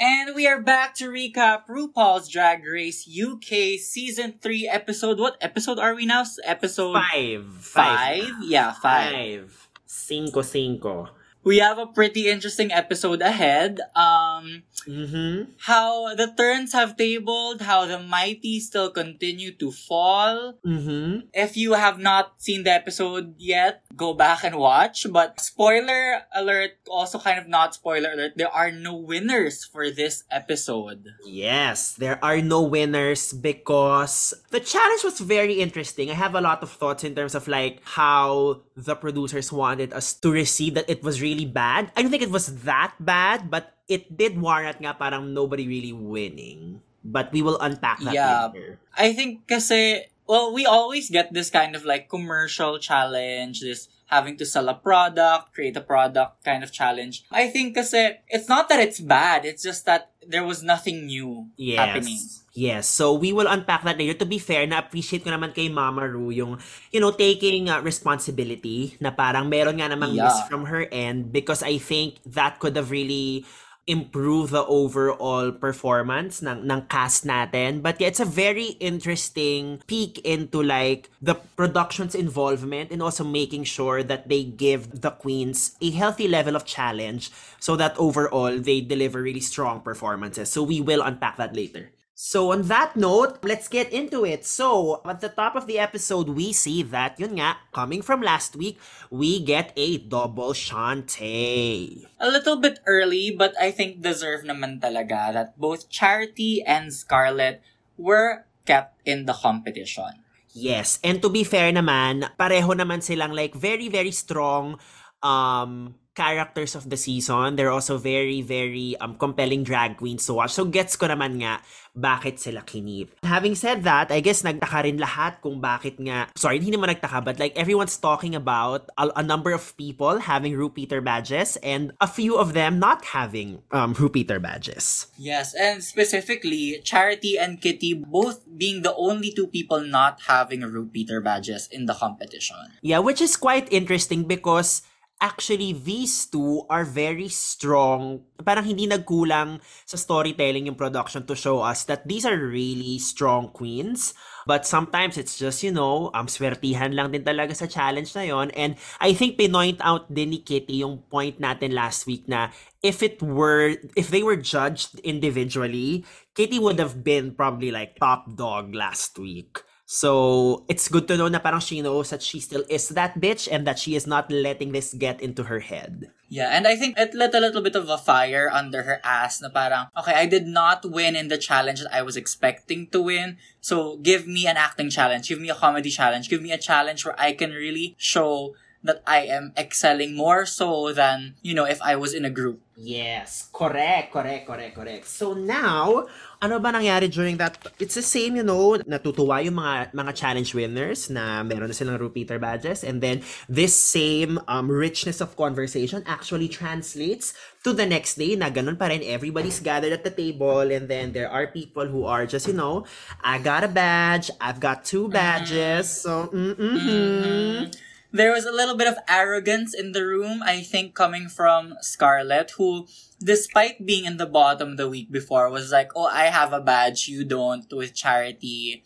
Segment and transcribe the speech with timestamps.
[0.00, 5.20] And we are back to recap RuPaul's Drag Race UK Season 3 episode.
[5.20, 6.24] What episode are we now?
[6.42, 7.46] Episode Five.
[7.60, 8.32] five?
[8.42, 9.12] Yeah, five.
[9.12, 9.68] Five.
[9.86, 11.21] Cinco, cinco.
[11.44, 13.80] We have a pretty interesting episode ahead.
[13.94, 15.52] Um, Mm-hmm.
[15.62, 20.58] how the turns have tabled, how the mighty still continue to fall.
[20.66, 21.30] Mm-hmm.
[21.32, 25.06] If you have not seen the episode yet, go back and watch.
[25.08, 30.24] But spoiler alert, also kind of not spoiler alert, there are no winners for this
[30.32, 31.06] episode.
[31.24, 36.10] Yes, there are no winners because the challenge was very interesting.
[36.10, 40.12] I have a lot of thoughts in terms of like how the producers wanted us
[40.14, 41.88] to receive that it was really bad.
[41.96, 45.92] I don't think it was that bad, but it did warrant nga parang nobody really
[45.92, 46.84] winning.
[47.02, 48.46] But we will unpack that Yeah.
[48.52, 48.78] later.
[48.94, 54.36] I think kasi, well, we always get this kind of like commercial challenge, this having
[54.36, 57.24] to sell a product, create a product kind of challenge.
[57.32, 61.48] I think kasi, it's not that it's bad, it's just that there was nothing new
[61.56, 61.80] Yes.
[61.80, 62.20] happening.
[62.52, 62.84] Yes.
[62.86, 64.12] So we will unpack that later.
[64.20, 66.60] To be fair, na-appreciate ko naman kay Mama Ru yung,
[66.92, 70.28] you know, taking uh, responsibility na parang meron nga namang Yeah.
[70.28, 73.48] miss from her end because I think that could have really
[73.86, 77.82] improved the overall performance ng, ng cast natin.
[77.82, 83.64] But yeah, it's a very interesting peek into like the production's involvement and also making
[83.64, 88.80] sure that they give the queens a healthy level of challenge so that overall they
[88.80, 90.50] deliver really strong performances.
[90.50, 91.90] So we will unpack that later.
[92.22, 94.46] So on that note, let's get into it.
[94.46, 98.54] So at the top of the episode, we see that yun nga, coming from last
[98.54, 98.78] week,
[99.10, 102.06] we get a double Shantae.
[102.22, 107.58] A little bit early, but I think deserve naman talaga that both Charity and Scarlett
[107.98, 110.22] were kept in the competition.
[110.54, 114.78] Yes, and to be fair naman, pareho naman silang like very very strong
[115.26, 117.56] um characters of the season.
[117.56, 120.52] They're also very very um compelling drag queens to watch.
[120.52, 121.60] So gets ko naman nga
[121.92, 123.12] bakit sila kinip.
[123.24, 127.24] Having said that, I guess nagtaka rin lahat kung bakit nga sorry, hindi naman nagtaka
[127.24, 132.08] but like everyone's talking about a, a number of people having Peter badges and a
[132.08, 135.08] few of them not having um Peter badges.
[135.16, 141.20] Yes, and specifically, Charity and Kitty both being the only two people not having Peter
[141.20, 142.56] badges in the competition.
[142.80, 144.82] Yeah, which is quite interesting because
[145.22, 148.26] actually these two are very strong.
[148.42, 153.54] Parang hindi nagkulang sa storytelling yung production to show us that these are really strong
[153.54, 154.18] queens.
[154.42, 158.50] But sometimes it's just, you know, um, swertihan lang din talaga sa challenge na yon.
[158.58, 162.50] And I think pinoint out din ni Kitty yung point natin last week na
[162.82, 166.02] if it were, if they were judged individually,
[166.34, 169.62] Kitty would have been probably like top dog last week.
[169.92, 173.44] So it's good to know na parang she knows that she still is that bitch
[173.44, 176.08] and that she is not letting this get into her head.
[176.32, 179.44] Yeah, and I think it lit a little bit of a fire under her ass
[179.44, 183.04] na parang, okay, I did not win in the challenge that I was expecting to
[183.04, 183.36] win.
[183.60, 187.04] So give me an acting challenge, give me a comedy challenge, give me a challenge
[187.04, 191.80] where I can really show that I am excelling more so than, you know, if
[191.82, 192.60] I was in a group.
[192.76, 195.06] Yes, correct, correct, correct, correct.
[195.06, 196.08] So now,
[196.42, 197.54] ano ba nangyari during that?
[197.78, 202.02] It's the same, you know, natutuwa yung mga mga challenge winners na meron na silang
[202.02, 207.30] RuPeter badges and then this same um, richness of conversation actually translates
[207.62, 211.14] to the next day na ganun pa rin everybody's gathered at the table and then
[211.14, 212.82] there are people who are just, you know,
[213.22, 217.70] I got a badge, I've got two badges, so mm-hmm.
[218.12, 222.52] There was a little bit of arrogance in the room, I think, coming from Scarlett,
[222.60, 222.86] who,
[223.22, 227.08] despite being in the bottom the week before, was like, oh, I have a badge,
[227.08, 228.82] you don't, with charity.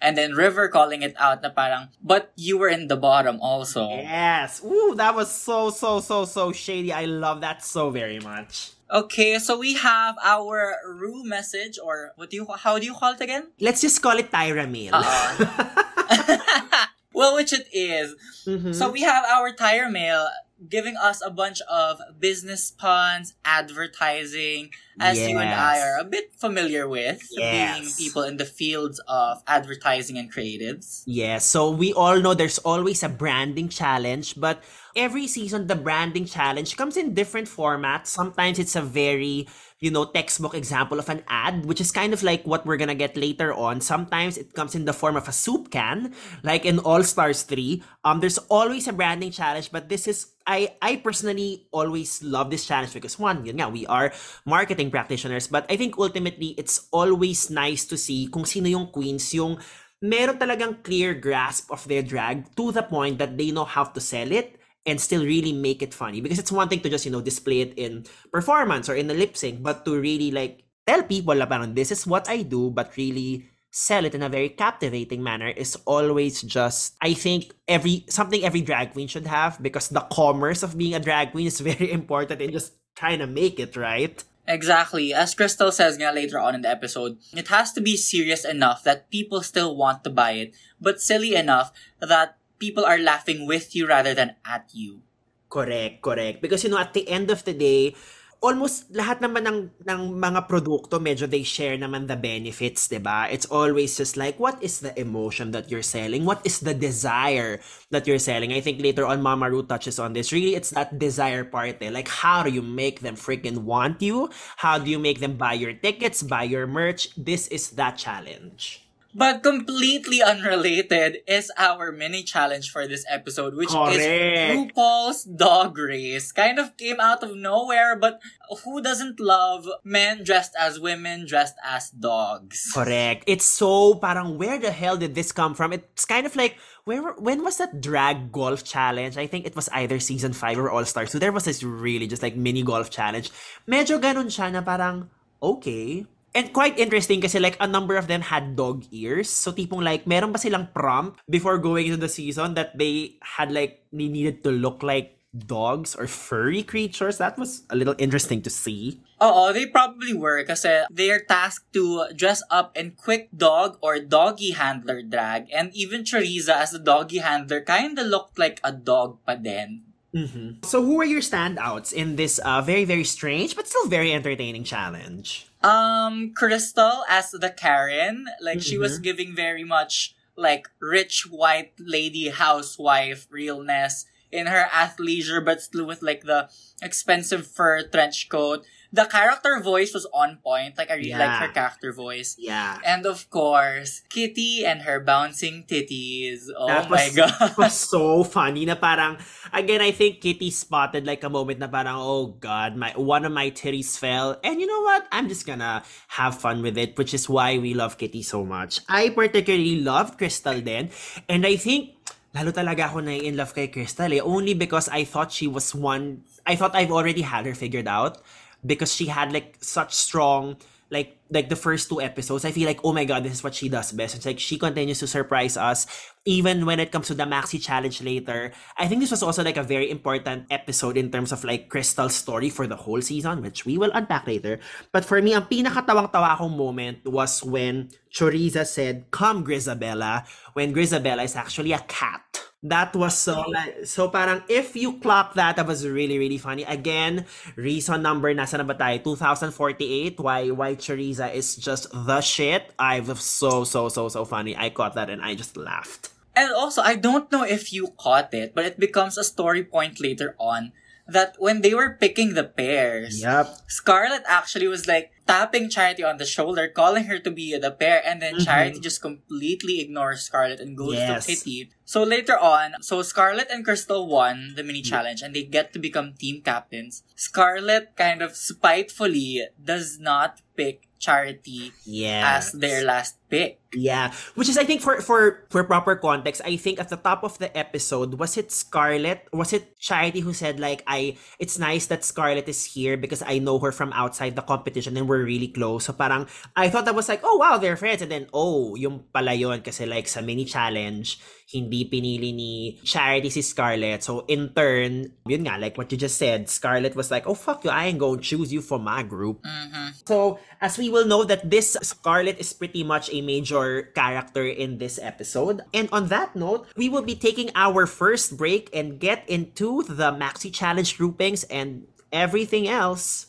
[0.00, 3.88] And then River calling it out na parang, but you were in the bottom also.
[3.90, 4.62] Yes.
[4.62, 6.92] Ooh, that was so, so, so, so shady.
[6.92, 8.72] I love that so very much.
[8.90, 13.12] Okay, so we have our Ru message, or what do you, how do you call
[13.12, 13.48] it again?
[13.60, 14.94] Let's just call it Tyra Mail.
[17.12, 18.14] Well, which it is.
[18.46, 18.72] Mhm.
[18.72, 20.28] So we have our Tyra Mail
[20.66, 26.34] giving us a bunch of business puns, advertising, as you and I are a bit
[26.34, 31.02] familiar with, being people in the fields of advertising and creatives.
[31.06, 34.62] Yeah, so we all know there's always a branding challenge, but
[34.96, 38.06] every season the branding challenge comes in different formats.
[38.06, 39.46] Sometimes it's a very
[39.80, 42.98] you know, textbook example of an ad, which is kind of like what we're gonna
[42.98, 43.80] get later on.
[43.80, 47.82] Sometimes it comes in the form of a soup can, like in All Stars 3.
[48.04, 52.66] Um, there's always a branding challenge, but this is I I personally always love this
[52.66, 54.10] challenge because one, yun nga, we are
[54.44, 59.30] marketing practitioners, but I think ultimately it's always nice to see kung sino yung queens,
[59.30, 59.62] yung
[60.02, 63.98] meron talagang clear grasp of their drag to the point that they know how to
[64.02, 64.57] sell it
[64.88, 67.60] and still really make it funny because it's one thing to just you know display
[67.60, 71.74] it in performance or in the lip sync but to really like tell people parang
[71.74, 75.76] this is what I do but really sell it in a very captivating manner is
[75.84, 80.78] always just I think every something every drag queen should have because the commerce of
[80.78, 84.16] being a drag queen is very important in just trying to make it right
[84.48, 85.12] Exactly.
[85.12, 88.82] As Krystal says nga later on in the episode, it has to be serious enough
[88.82, 91.70] that people still want to buy it, but silly enough
[92.00, 95.02] that people are laughing with you rather than at you.
[95.48, 96.42] Correct, correct.
[96.42, 97.94] Because you know, at the end of the day,
[98.38, 103.26] almost lahat naman ng, ng mga produkto, medyo they share naman the benefits, di ba?
[103.30, 106.24] It's always just like, what is the emotion that you're selling?
[106.24, 107.58] What is the desire
[107.90, 108.52] that you're selling?
[108.52, 110.30] I think later on, Mama Ru touches on this.
[110.30, 111.90] Really, it's that desire part eh.
[111.90, 114.30] Like, how do you make them freaking want you?
[114.56, 117.10] How do you make them buy your tickets, buy your merch?
[117.16, 118.87] This is that challenge.
[119.14, 123.96] But completely unrelated is our mini challenge for this episode, which Correct.
[123.96, 124.04] is
[124.52, 126.30] RuPaul's Dog Race.
[126.30, 128.20] Kind of came out of nowhere, but
[128.64, 132.70] who doesn't love men dressed as women, dressed as dogs?
[132.74, 133.24] Correct.
[133.26, 135.72] It's so parang where the hell did this come from?
[135.72, 139.16] It's kind of like where when was that drag golf challenge?
[139.16, 141.10] I think it was either season 5 or All Stars.
[141.10, 143.32] So there was this really just like mini golf challenge.
[143.66, 145.08] Medyo ganun siya na parang
[145.40, 146.04] okay.
[146.34, 149.30] And quite interesting kasi like a number of them had dog ears.
[149.30, 153.50] So tipong like meron ba silang prompt before going into the season that they had
[153.50, 157.18] like they needed to look like dogs or furry creatures.
[157.18, 159.00] That was a little interesting to see.
[159.20, 164.52] Oh, they probably were kasi they're tasked to dress up in quick dog or doggy
[164.52, 165.50] handler drag.
[165.50, 169.82] And even Choriza as the doggy handler kinda looked like a dog pa din.
[170.14, 170.64] Mm-hmm.
[170.64, 174.64] So who were your standouts in this uh, very very strange but still very entertaining
[174.64, 175.47] challenge?
[175.62, 182.28] Um, Krystal as the Karen, like she was giving very much like rich white lady
[182.28, 186.48] housewife realness in her athleisure, but still with like the
[186.80, 188.64] expensive fur trench coat.
[188.88, 190.78] The character voice was on point.
[190.80, 192.36] Like I really like her character voice.
[192.40, 192.80] Yeah.
[192.80, 196.48] And of course, Kitty and her bouncing titties.
[196.56, 197.52] Oh That my was, god.
[197.60, 199.20] was so funny na parang
[199.52, 203.32] again I think Kitty spotted like a moment na parang oh god my one of
[203.32, 205.84] my titties fell and you know what I'm just gonna
[206.16, 208.80] have fun with it which is why we love Kitty so much.
[208.88, 210.88] I particularly loved Krystal then
[211.28, 211.92] and I think
[212.32, 215.76] lalo talaga ako na in love kay Krystal eh only because I thought she was
[215.76, 218.20] one I thought I've already had her figured out
[218.64, 220.56] because she had like such strong
[220.90, 223.54] like like the first two episodes i feel like oh my god this is what
[223.54, 224.16] she does best.
[224.16, 225.86] It's like she continues to surprise us
[226.24, 228.52] even when it comes to the maxi challenge later.
[228.76, 232.14] I think this was also like a very important episode in terms of like crystal's
[232.14, 234.60] story for the whole season which we will unpack later.
[234.92, 240.24] But for me ang pinakatawang-tawa akong moment was when choriza said come grisabella
[240.56, 245.34] when grisabella is actually a cat that was so like so parang if you clock
[245.34, 246.64] that that was really really funny.
[246.64, 248.98] Again reason number nasa na ba tayo?
[249.14, 252.74] 2048 why why Choriza is just the shit?
[252.78, 254.56] I was so so so so funny.
[254.58, 256.10] I caught that and I just laughed.
[256.38, 259.98] And also, I don't know if you caught it, but it becomes a story point
[259.98, 260.70] later on
[261.08, 266.16] that when they were picking the pairs, yep Scarlett actually was like tapping Charity on
[266.16, 268.48] the shoulder, calling her to be the pair, and then mm-hmm.
[268.48, 271.26] Charity just completely ignores Scarlett and goes Yes.
[271.26, 271.70] to Kitty.
[271.84, 275.78] So later on, so Scarlett and Krystal won the mini challenge and they get to
[275.78, 277.04] become team captains.
[277.16, 283.62] Scarlett kind of spitefully does not pick Charity yeah as their last pick.
[283.72, 287.22] Yeah, which is I think for for for proper context, I think at the top
[287.22, 289.30] of the episode was it Scarlett?
[289.32, 293.38] Was it Charity who said like I it's nice that Scarlett is here because I
[293.38, 295.86] know her from outside the competition and we're really close.
[295.86, 299.04] So parang I thought that was like, oh wow, they're friends and then oh, yung
[299.12, 304.04] pala yun kasi like sa mini challenge, hindi pinili ni Charity si Scarlett.
[304.04, 307.64] So in turn, yun nga like what you just said, Scarlett was like, "Oh fuck
[307.64, 310.04] you, I ain't gonna choose you for my group." Mm-hmm.
[310.04, 314.76] So, as we will know that this Scarlett is pretty much a major character in
[314.76, 315.64] this episode.
[315.72, 320.12] And on that note, we will be taking our first break and get into the
[320.12, 323.27] Maxi Challenge groupings and everything else.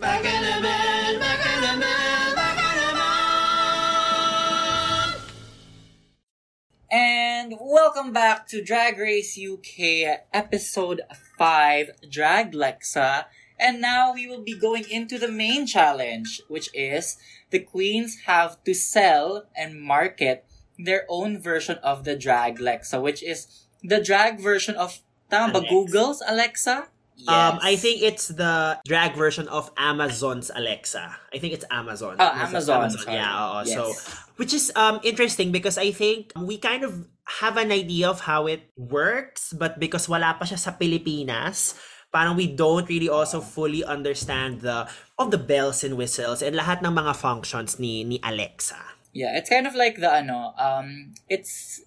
[0.00, 2.92] Back in a minute, back in a minute, back in a
[5.10, 5.20] minute.
[6.88, 11.00] And welcome back to Drag Race UK episode
[11.36, 13.24] 5, Drag Lexa.
[13.58, 17.16] And now we will be going into the main challenge, which is
[17.50, 20.44] the queens have to sell and market
[20.78, 25.66] their own version of the drag Lexa, which is the drag version of tama ba,
[25.68, 26.86] Google's Alexa?
[27.26, 27.66] Um, Yes.
[27.66, 31.02] I think it's the drag version of Amazon's Alexa.
[31.34, 32.14] I think it's Amazon.
[32.18, 33.18] Oh, Amazon, sorry.
[33.18, 33.66] Yeah, oo.
[33.66, 33.74] Yes.
[33.74, 33.82] so
[34.38, 37.10] which is um interesting because I think we kind of
[37.42, 41.74] have an idea of how it works, but because wala pa siya sa Pilipinas,
[42.14, 44.86] parang we don't really also fully understand the
[45.18, 48.78] of the bells and whistles and lahat ng mga functions ni ni Alexa.
[49.10, 51.82] Yeah, it's kind of like the ano, um, it's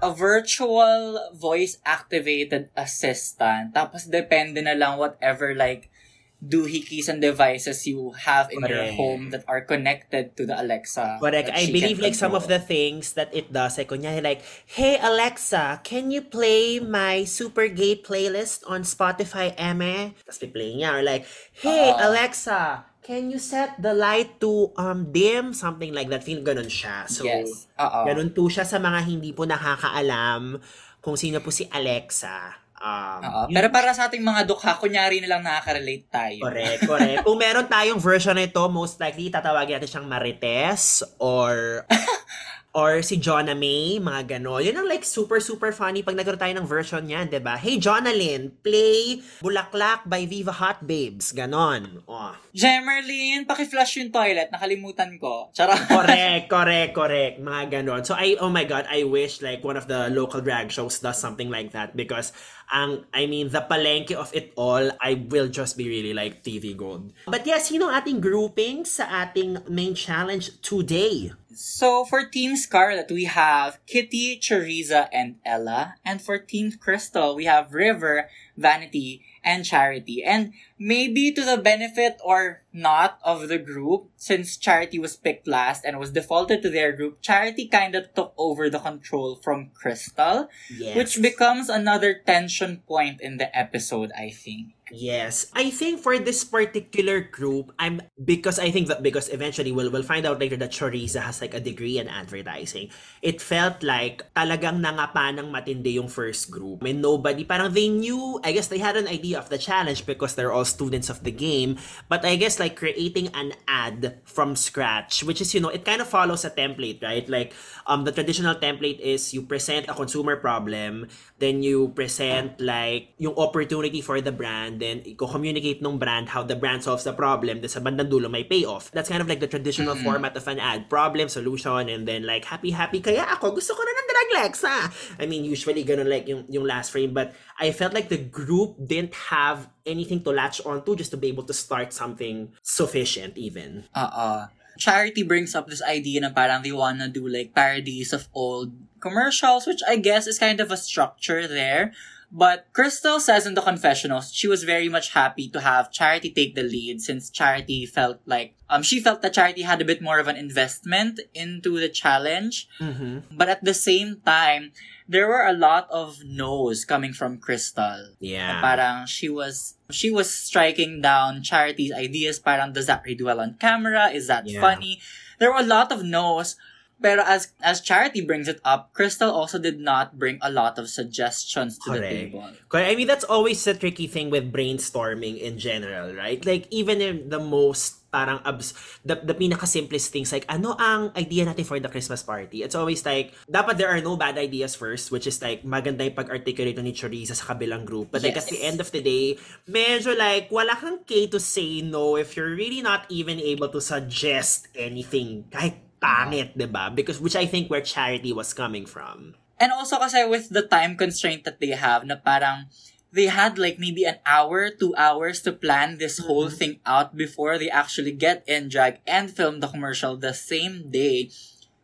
[0.00, 3.76] a virtual voice activated assistant.
[3.76, 5.92] Tapos depende na lang whatever like
[6.40, 8.96] doohickeys and devices you have in your Correct.
[8.96, 11.20] home that are connected to the Alexa.
[11.20, 11.52] Correct.
[11.52, 15.84] I believe like some of the things that it does, like kunyari like, Hey Alexa,
[15.84, 20.16] can you play my Super Gay playlist on Spotify, eme?
[20.24, 20.96] Tapos playing niya.
[20.96, 22.08] Or like, Hey Oo.
[22.08, 25.52] Alexa, can you set the light to um dim?
[25.52, 26.24] Something like that.
[26.24, 27.04] Feel ganun siya.
[27.04, 27.68] So, yes.
[27.76, 28.08] Oo.
[28.08, 30.56] ganun po siya sa mga hindi po nakakaalam
[31.04, 32.59] kung sino po si Alexa.
[32.80, 33.42] Um, Oo.
[33.52, 36.40] yun Pero para sa ating mga dukha, kunyari na lang nakaka-relate tayo.
[36.48, 37.20] Correct, correct.
[37.28, 41.84] Kung meron tayong version nito, most likely tatawagin natin siyang Marites or
[42.70, 44.62] or si Jonna May, mga gano'n.
[44.62, 47.58] Yun ang like super, super funny pag nagkaroon tayo ng version niyan, 'di ba?
[47.58, 51.34] Hey, Jonalyn, play Bulaklak by Viva Hot Babes.
[51.34, 52.06] Ganon.
[52.06, 52.34] Oh.
[52.54, 54.50] Jemerlin, paki-flush yung toilet.
[54.54, 55.50] Nakalimutan ko.
[55.50, 55.86] Charot.
[55.86, 57.34] Correct, correct, correct.
[57.42, 58.02] Mga ganon.
[58.06, 61.18] So I, oh my God, I wish like one of the local drag shows does
[61.18, 62.30] something like that because
[62.70, 66.76] ang, I mean, the palenque of it all, I will just be really like TV
[66.76, 67.10] gold.
[67.26, 71.34] But yes, sino ating grouping sa ating main challenge today?
[71.60, 75.96] So for Team Scarlett, we have Kitty, Choriza, and Ella.
[76.06, 80.24] And for Team Krystal, we have River, Vanity, and Charity.
[80.24, 85.84] And maybe to the benefit or not of the group, since Charity was picked last
[85.84, 90.48] and was defaulted to their group, Charity kind of took over the control from Krystal,
[90.72, 90.96] Yes.
[90.96, 94.72] which becomes another tension point in the episode, I think.
[94.90, 95.46] Yes.
[95.54, 100.02] I think for this particular group, I'm because I think that because eventually we'll we'll
[100.02, 102.90] find out later that Choriza has like a degree in advertising.
[103.22, 106.82] It felt like talagang nangapa ng matindi yung first group.
[106.82, 110.10] I mean, nobody, parang they knew, I guess they had an idea of the challenge
[110.10, 111.78] because they're all students of the game.
[112.10, 116.02] But I guess like creating an ad from scratch, which is, you know, it kind
[116.02, 117.28] of follows a template, right?
[117.30, 117.54] Like,
[117.86, 121.06] um, the traditional template is you present a consumer problem,
[121.38, 126.56] then you present like yung opportunity for the brand, then i-communicate ng brand how the
[126.56, 128.90] brand solves the problem, then sa bandang dulo may payoff.
[128.90, 130.88] That's kind of like the traditional format of an ad.
[130.88, 133.00] Problem, solution, and then like happy, happy.
[133.04, 134.76] Kaya ako, gusto ko na ng drag Lexa.
[135.20, 138.76] I mean, usually ganun like yung, yung last frame, but I felt like the group
[138.80, 143.84] didn't have anything to latch onto just to be able to start something sufficient even.
[143.94, 144.48] Uh-uh.
[144.78, 149.66] Charity brings up this idea na parang they wanna do like parodies of old commercials,
[149.66, 151.92] which I guess is kind of a structure there.
[152.32, 156.54] But Krystal says in the confessionals she was very much happy to have Charity take
[156.54, 160.18] the lead since Charity felt like um she felt that Charity had a bit more
[160.22, 162.68] of an investment into the challenge.
[162.78, 163.34] Mm-hmm.
[163.36, 164.70] But at the same time,
[165.10, 168.14] there were a lot of no's coming from Krystal.
[168.22, 168.60] Yeah.
[168.62, 172.38] Parang she was she was striking down Charity's ideas.
[172.38, 174.06] Parang does that read well on camera?
[174.14, 174.60] Is that Yeah.
[174.62, 175.02] funny?
[175.42, 176.54] There were a lot of no's.
[177.00, 180.92] Pero as as Charity brings it up, Krystal also did not bring a lot of
[180.92, 182.44] suggestions to the table.
[182.68, 182.92] Correct.
[182.92, 186.44] I mean, that's always the tricky thing with brainstorming in general, right?
[186.44, 188.74] Like, even in the most parang abs
[189.06, 193.06] the, the pinaka-simplest things like ano ang idea natin for the Christmas party it's always
[193.06, 196.90] like dapat there are no bad ideas first which is like maganda yung pag-articulate ni
[196.90, 199.38] Choriza sa kabilang group but like at the end of the day
[199.70, 203.78] medyo like wala kang K to say no if you're really not even able to
[203.78, 206.90] suggest anything kahit pangit, 'di ba?
[206.90, 209.36] Because which I think where charity was coming from.
[209.60, 212.72] And also kasi with the time constraint that they have na parang
[213.12, 216.26] they had like maybe an hour, two hours to plan this mm-hmm.
[216.26, 220.88] whole thing out before they actually get in drag and film the commercial the same
[220.90, 221.28] day.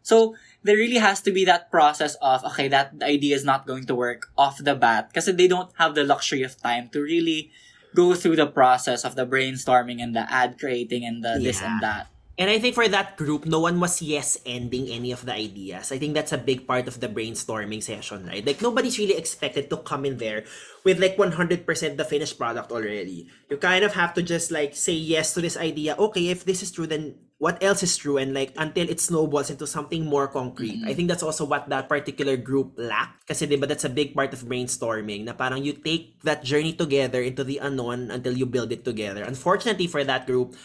[0.06, 3.84] So there really has to be that process of okay, that idea is not going
[3.86, 7.50] to work off the bat because they don't have the luxury of time to really
[7.94, 11.82] go through the process of the brainstorming and the ad creating and the this and
[11.82, 12.08] that.
[12.38, 15.90] And I think for that group, no one was yes ending any of the ideas.
[15.90, 18.44] I think that's a big part of the brainstorming session, right?
[18.44, 20.44] Like nobody's really expected to come in there
[20.84, 21.64] with like 100%
[21.96, 23.28] the finished product already.
[23.48, 25.96] You kind of have to just like say yes to this idea.
[25.96, 29.48] Okay, if this is true, then what else is true and like until it snowballs
[29.48, 30.80] into something more concrete.
[30.80, 30.88] Mm-hmm.
[30.88, 33.28] I think that's also what that particular group lacked.
[33.28, 37.20] Kasi diba that's a big part of brainstorming na parang you take that journey together
[37.20, 39.24] into the unknown until you build it together.
[39.24, 40.56] Unfortunately for that group,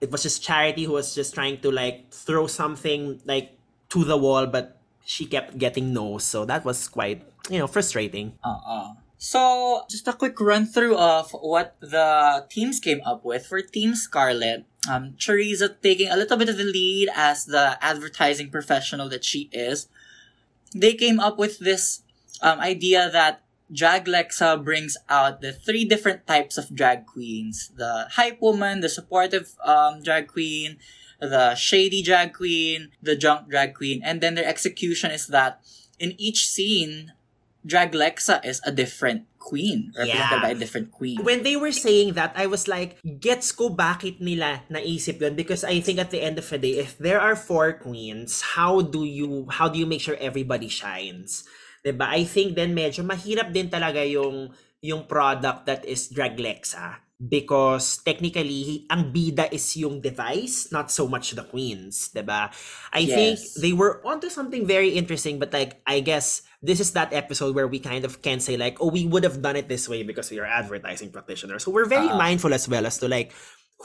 [0.00, 3.56] it was just Charity who was just trying to like throw something like
[3.90, 6.18] to the wall but she kept getting no.
[6.18, 8.38] So that was quite, you know, frustrating.
[8.42, 8.94] Uh-uh.
[9.16, 13.46] So, just a quick run through of what the teams came up with.
[13.46, 18.50] For Team Scarlett, um, Choriza taking a little bit of the lead as the advertising
[18.50, 19.88] professional that she is.
[20.74, 22.02] They came up with this
[22.42, 23.43] um, idea that
[23.74, 27.72] Drag Lexa brings out the three different types of drag queens.
[27.74, 30.78] The hype woman, the supportive um, drag queen,
[31.20, 34.00] the shady drag queen, the drunk drag queen.
[34.04, 35.60] And then their execution is that
[35.98, 37.12] in each scene,
[37.64, 40.42] Drag Lexa is a different queen, represented Yeah.
[40.42, 41.24] by a different queen.
[41.24, 45.32] When they were saying that, I was like, gets ko bakit nila naisip yun?
[45.32, 48.84] Because I think at the end of the day, if there are four queens, how
[48.84, 51.48] do you, how do you make sure everybody shines?
[51.84, 52.08] 'Di ba?
[52.16, 54.48] I think then medyo mahirap din talaga yung,
[54.80, 57.04] yung product that is Draglexa.
[57.14, 62.50] Because technically, ang bida is yung device, not so much the queens, 'di ba?
[62.90, 67.14] I think they were onto something very interesting, but like, I guess this is that
[67.14, 69.86] episode where we kind of can say like, oh, we would have done it this
[69.88, 71.62] way because we are advertising practitioners.
[71.62, 72.18] So we're very Ah.
[72.18, 73.30] mindful as well as to like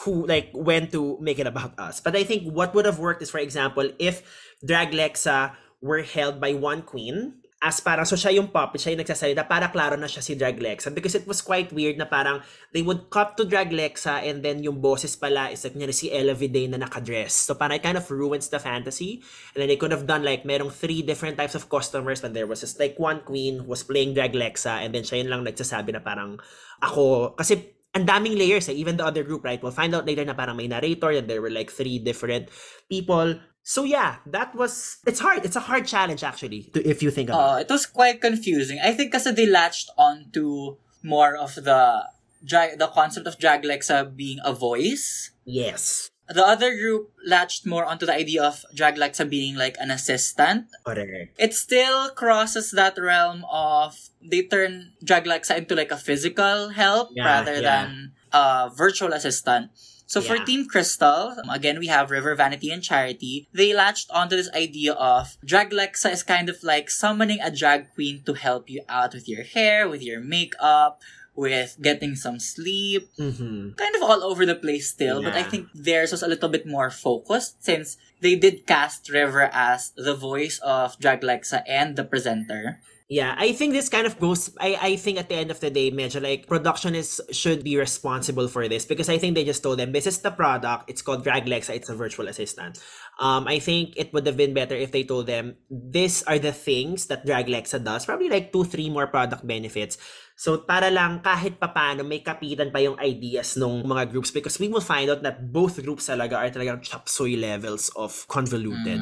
[0.03, 2.01] who like when to make it about us.
[2.01, 4.25] But I think what would have worked is, for example, if
[4.65, 5.53] Drag Lexa
[5.85, 9.67] were held by one queen, as parang, so siya yung puppet, siya yung nagsasalita, para
[9.67, 10.95] klaro na siya si Drag Lexa.
[10.95, 12.39] Because it was quite weird na parang,
[12.71, 16.31] they would cut to Drag Lexa and then yung boses pala is like, si Ella
[16.31, 17.35] Viday na nakadress.
[17.35, 19.19] So parang it kind of ruins the fantasy.
[19.51, 22.47] And then they could have done like, merong three different types of customers but there
[22.47, 25.91] was just like one queen was playing Drag Lexa and then siya yun lang nagsasabi
[25.91, 26.39] na parang,
[26.79, 28.77] ako, kasi ang daming layers eh.
[28.77, 29.61] Even the other group, right?
[29.61, 32.53] We'll find out later na parang may narrator and there were like three different
[32.85, 33.35] people.
[33.69, 35.45] So yeah, that was, it's hard.
[35.45, 38.81] It's a hard challenge actually, to, if you think about Uh, it was quite confusing.
[38.81, 42.09] I think kasi they latched on to more of the
[42.41, 45.29] drag, the concept of Drag Lexa being a voice.
[45.45, 46.09] Yes.
[46.25, 50.73] The other group latched more onto the idea of Drag Lexa being like an assistant.
[50.81, 51.37] Correct.
[51.37, 57.13] It still crosses that realm of they turn Drag Lexa into like a physical help
[57.13, 57.85] Yeah, rather yeah.
[57.85, 59.69] than a virtual assistant.
[60.09, 63.45] So for Team Krystal, again we have River Vanity and Charity.
[63.53, 67.93] They latched onto this idea of Drag Lexa is kind of like summoning a drag
[67.93, 70.99] queen to help you out with your hair, with your makeup,
[71.35, 73.77] with getting some sleep, Mm-hmm.
[73.77, 76.65] kind of all over the place still, but I think theirs was a little bit
[76.65, 82.03] more focused since they did cast River as the voice of Drag Lexa and the
[82.03, 82.81] presenter.
[83.09, 84.53] Yeah, I think this kind of goes.
[84.61, 87.73] I I think at the end of the day, medyo like production is should be
[87.73, 90.85] responsible for this because I think they just told them this is the product.
[90.85, 91.73] It's called Drag Lexa.
[91.73, 92.77] It's a virtual assistant.
[93.17, 96.53] Um, I think it would have been better if they told them these are the
[96.53, 98.05] things that Drag Lexa does.
[98.05, 99.97] Probably like two, three more product benefits.
[100.37, 104.69] So para lang kahit papano may kapitan pa yung ideas ng mga groups because we
[104.69, 109.01] will find out that both groups talaga are talagang chop suey levels of convoluted.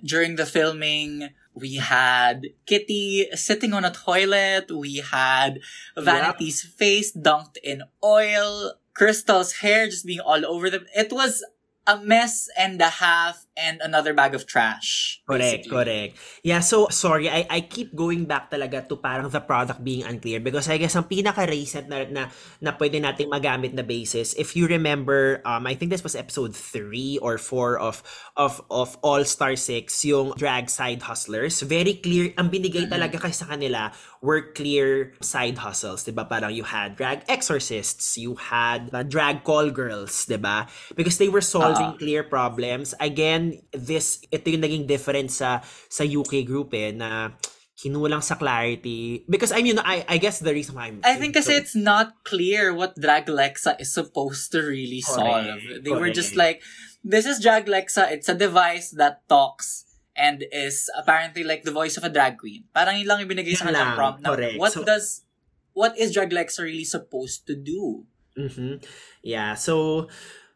[0.00, 4.70] During the filming, we had Kitty sitting on a toilet.
[4.70, 5.60] We had
[5.96, 8.74] Vanity's face dunked in oil.
[8.98, 10.86] Krystal's hair just being all over them.
[10.94, 11.44] It was
[11.86, 15.22] a mess and a half and another bag of trash.
[15.26, 15.70] Correct, basically.
[15.70, 16.12] correct.
[16.42, 20.42] Yeah, so sorry, I I keep going back talaga to parang the product being unclear
[20.42, 22.22] because I guess ang pinaka-recent na, na,
[22.58, 26.54] na pwede nating magamit na basis, if you remember, um, I think this was episode
[26.54, 28.02] 3 or 4 of
[28.34, 31.62] of of All Star 6, yung drag side hustlers.
[31.62, 36.24] Very clear, ang binigay talaga kasi sa kanila were clear side hustles, 'di ba?
[36.24, 40.64] Parang you had drag exorcists, you had uh, drag call girls, 'di ba?
[40.96, 42.96] Because they were solving clear problems.
[42.98, 47.34] Again, this ito yung naging difference sa sa UK group eh na
[47.74, 51.34] kinulang sa clarity because I mean I I guess the reason why I'm I think
[51.34, 55.44] kasi so- it's not clear what Drag Lexa is supposed to really solve.
[55.58, 56.62] Correct, They were just correct.
[56.62, 61.74] like, this is Drag Lexa, it's a device that talks and is apparently like the
[61.74, 62.70] voice of a drag queen.
[62.70, 64.54] Parang yun lang yung binigay sa lang, prompt na correct.
[64.56, 65.26] what So- does,
[65.74, 68.06] what is Drag Lexa really supposed to do?
[68.38, 68.78] Mhm.
[69.26, 70.06] Yeah, so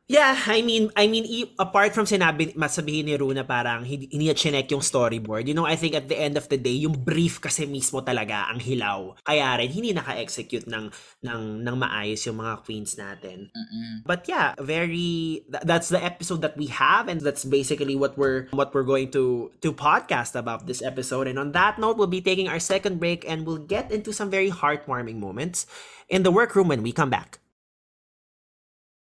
[0.08, 4.32] yeah, I mean, I mean, i- apart from sinabi, masabihin ni Runa parang hindi, hindi
[4.32, 6.96] niya chinek yung storyboard, you know, I think at the end of the day, yung
[7.04, 9.12] brief kasi mismo talaga ang hilaw.
[9.20, 10.88] Kaya rin, hindi naka-execute ng,
[11.28, 13.52] ng, ng maayos yung mga queens natin.
[13.52, 14.08] Mm-mm.
[14.08, 18.48] But yeah, very th- that's the episode that we have and that's basically what we're
[18.56, 21.28] what we're going to to podcast about this episode.
[21.28, 24.32] And on that note, we'll be taking our second break and we'll get into some
[24.32, 25.68] very heartwarming moments
[26.08, 27.44] in the workroom when we come back.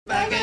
[0.10, 0.34] Back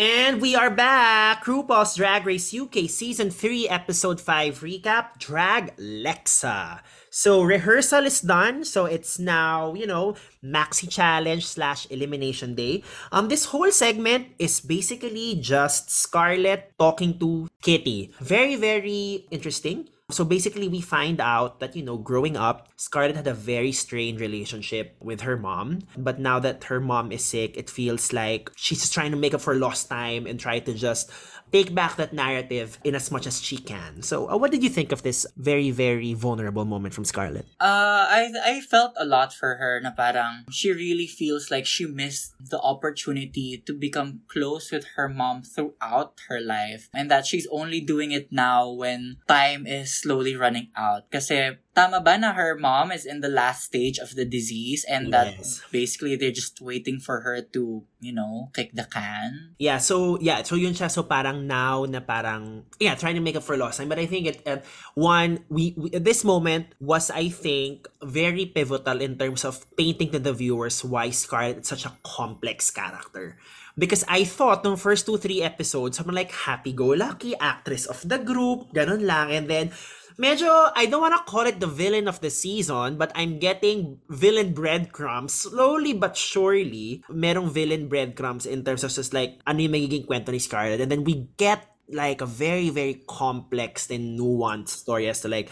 [0.00, 1.44] And we are back!
[1.44, 6.80] RuPaul's Drag Race UK Season 3, Episode 5 recap Drag Lexa.
[7.10, 8.64] So, rehearsal is done.
[8.64, 12.82] So, it's now, you know, Maxi Challenge slash Elimination Day.
[13.12, 18.10] Um, This whole segment is basically just Scarlett talking to Kitty.
[18.20, 19.90] Very, very interesting.
[20.10, 24.20] So basically, we find out that, you know, growing up, Scarlett had a very strained
[24.20, 25.80] relationship with her mom.
[25.96, 29.34] But now that her mom is sick, it feels like she's just trying to make
[29.34, 31.10] up for lost time and try to just
[31.52, 34.02] take back that narrative in as much as she can.
[34.02, 37.46] So, uh, what did you think of this very, very vulnerable moment from Scarlett?
[37.60, 41.86] Uh, I I felt a lot for her na parang she really feels like she
[41.86, 47.46] missed the opportunity to become close with her mom throughout her life and that she's
[47.50, 51.10] only doing it now when time is slowly running out.
[51.10, 55.14] Kasi tama ba na her mom is in the last stage of the disease and
[55.14, 55.62] that Yes.
[55.70, 59.54] basically they're just waiting for her to, you know, kick the can?
[59.62, 63.38] Yeah, so yeah, so yun siya so parang now na parang yeah, trying to make
[63.38, 63.86] up for lost time.
[63.86, 64.58] But I think it uh,
[64.98, 70.18] one we, we this moment was I think very pivotal in terms of painting to
[70.18, 73.38] the viewers why Scarlett is such a complex character.
[73.78, 78.74] Because I thought nung first two, three episodes, I'm like happy-go-lucky, actress of the group,
[78.76, 79.30] ganun lang.
[79.32, 79.72] And then,
[80.18, 84.52] medyo, I don't wanna call it the villain of the season, but I'm getting villain
[84.52, 85.32] breadcrumbs.
[85.34, 90.30] Slowly but surely, merong villain breadcrumbs in terms of just like, ano yung magiging kwento
[90.30, 90.80] ni Scarlett.
[90.80, 95.50] And then we get like a very, very complex and nuanced story as to like,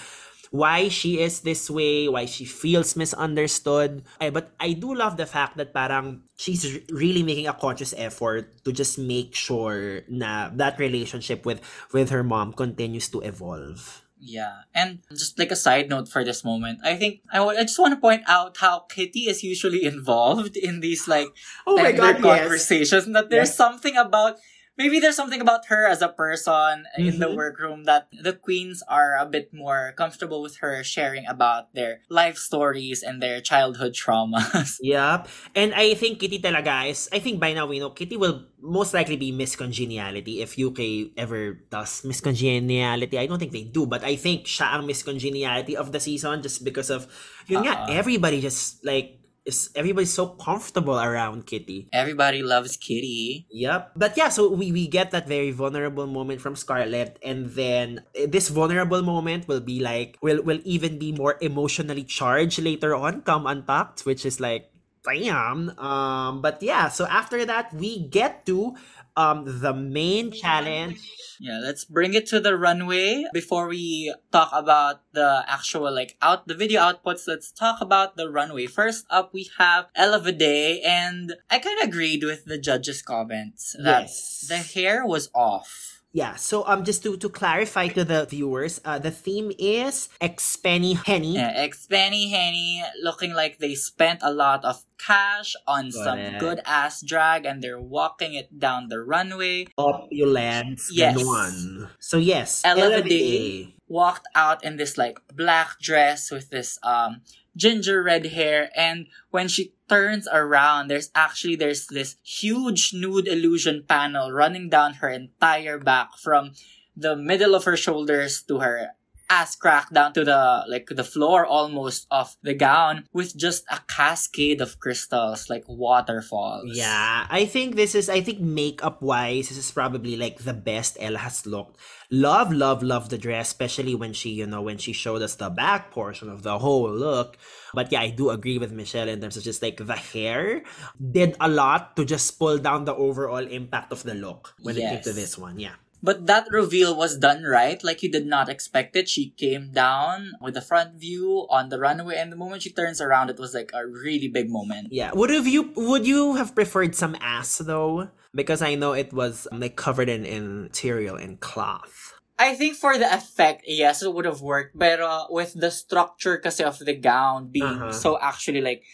[0.50, 4.02] why she is this way, why she feels misunderstood.
[4.20, 8.64] Ay, but I do love the fact that parang she's really making a conscious effort
[8.64, 11.60] to just make sure na that relationship with
[11.92, 14.07] with her mom continues to evolve.
[14.20, 14.66] Yeah.
[14.74, 17.94] And just like a side note for this moment, I think I I just want
[17.94, 21.28] to point out how Kitty is usually involved in these like
[21.66, 22.40] Oh my God, yes.
[22.40, 23.06] conversations.
[23.12, 23.56] That there's Yes.
[23.56, 24.36] something about
[24.78, 27.36] maybe there's something about her as a person in the Mhm.
[27.36, 32.38] workroom that the queens are a bit more comfortable with her sharing about their life
[32.38, 34.78] stories and their childhood traumas.
[34.86, 35.26] Yep.
[35.58, 38.94] And I think Kitty talaga is, I think by now we know Kitty will most
[38.94, 43.18] likely be Miss Congeniality if UK ever does Miss Congeniality.
[43.18, 46.38] I don't think they do, but I think siya ang Miss Congeniality of the season
[46.42, 47.06] just because of,
[47.50, 47.98] yun nga, Uh-uh.
[47.98, 51.88] everybody just like, is everybody's so comfortable around Kitty.
[51.92, 53.46] Everybody loves Kitty.
[53.50, 53.92] Yep.
[53.96, 58.26] But yeah, so we, we get that very vulnerable moment from Scarlett, and then eh,
[58.28, 63.22] this vulnerable moment will be like will will even be more emotionally charged later on,
[63.22, 64.70] come untucked, which is like
[65.04, 65.72] damn.
[65.78, 68.74] Um, but yeah, so after that we get to
[69.18, 71.02] um the main challenge.
[71.40, 73.24] Yeah, let's bring it to the runway.
[73.32, 78.30] Before we talk about the actual like out the video outputs, let's talk about the
[78.30, 78.66] runway.
[78.66, 83.74] First up, we have Ella Day, and I kind of agreed with the judges' comments
[83.78, 84.46] that Yes.
[84.48, 85.97] the hair was off.
[86.18, 90.98] Yeah, so um just to to clarify to the viewers, uh the theme is Expenny
[91.06, 91.38] Henny.
[91.38, 96.42] Yeah, ex Benny Henny looking like they spent a lot of cash on some Correct.
[96.42, 99.70] good ass drag, and they're walking it down the runway.
[99.78, 101.14] Opulence, Yes.
[101.22, 101.86] ganon.
[102.02, 103.38] So yes, Ella Ella Day.
[103.38, 103.74] Day.
[103.86, 107.22] walked out in this like black dress with this um
[107.58, 113.84] ginger red hair and when she turns around there's actually there's this huge nude illusion
[113.88, 116.52] panel running down her entire back from
[116.96, 118.94] the middle of her shoulders to her
[119.30, 123.80] ass crack down to the like the floor almost of the gown with just a
[123.88, 129.58] cascade of crystals like waterfalls Yeah, I think this is, I think makeup wise, this
[129.58, 131.78] is probably like the best Ella has looked.
[132.10, 135.50] Love, love, love the dress, especially when she, you know, when she showed us the
[135.50, 137.36] back portion of the whole look.
[137.74, 140.62] But yeah, I do agree with Michelle in terms of just like the hair
[140.98, 144.80] did a lot to just pull down the overall impact of the look when it
[144.80, 145.60] came to this one.
[145.60, 145.76] Yeah.
[146.02, 149.08] But that reveal was done right, like you did not expect it.
[149.08, 153.00] She came down with the front view on the runway, and the moment she turns
[153.02, 154.88] around, it was like a really big moment.
[154.94, 155.10] Yeah.
[155.12, 158.08] Would have you would you have preferred some ass though?
[158.30, 162.14] Because I know it was like covered in, in material and cloth.
[162.38, 164.78] I think for the effect, yes, it would have worked.
[164.78, 167.90] But uh, with the structure kasi of the gown being Uh-huh.
[167.90, 168.86] so actually like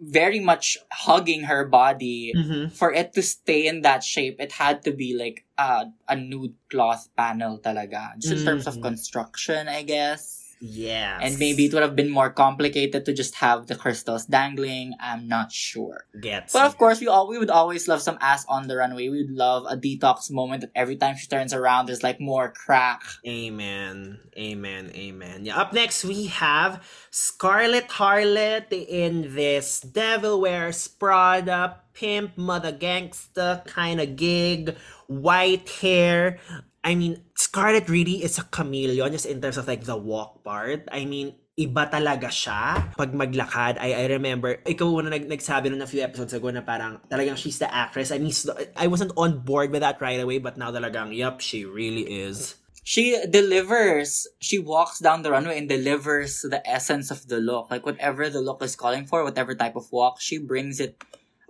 [0.00, 2.68] very much hugging her body, Mm-hmm.
[2.74, 6.54] for it to stay in that shape, it had to be like a, a nude
[6.70, 8.14] cloth panel talaga.
[8.18, 8.82] Just in terms of Mhm.
[8.82, 10.37] construction, I guess.
[10.60, 11.20] Yes.
[11.22, 14.94] And maybe it would have been more complicated to just have the crystals dangling.
[15.00, 16.06] I'm not sure.
[16.20, 16.52] gets.
[16.52, 19.08] But of course, we all we would always love some ass on the runway.
[19.08, 22.50] We would love a Detox moment that every time she turns around, there's like more
[22.50, 23.02] crack.
[23.26, 24.18] Amen.
[24.36, 24.90] Amen.
[24.94, 25.44] Amen.
[25.44, 25.58] Yeah.
[25.58, 34.00] Up next, we have Scarlett Harlett in this Devil Wears Prada pimp mother gangsta kind
[34.00, 34.76] of gig,
[35.08, 36.38] white hair.
[36.84, 40.88] I mean, Scarlet really is a chameleon just in terms of like the walk part.
[40.92, 43.82] I mean, iba talaga siya pag maglakad.
[43.82, 47.36] I, I remember, ikaw na nag, nagsabi nun a few episodes ago na parang talagang
[47.36, 48.14] she's the actress.
[48.14, 48.32] I mean,
[48.78, 52.54] I wasn't on board with that right away, but now talagang, yup, she really is.
[52.86, 54.24] She delivers.
[54.38, 57.68] She walks down the runway and delivers the essence of the look.
[57.70, 60.96] Like whatever the look is calling for, whatever type of walk, she brings it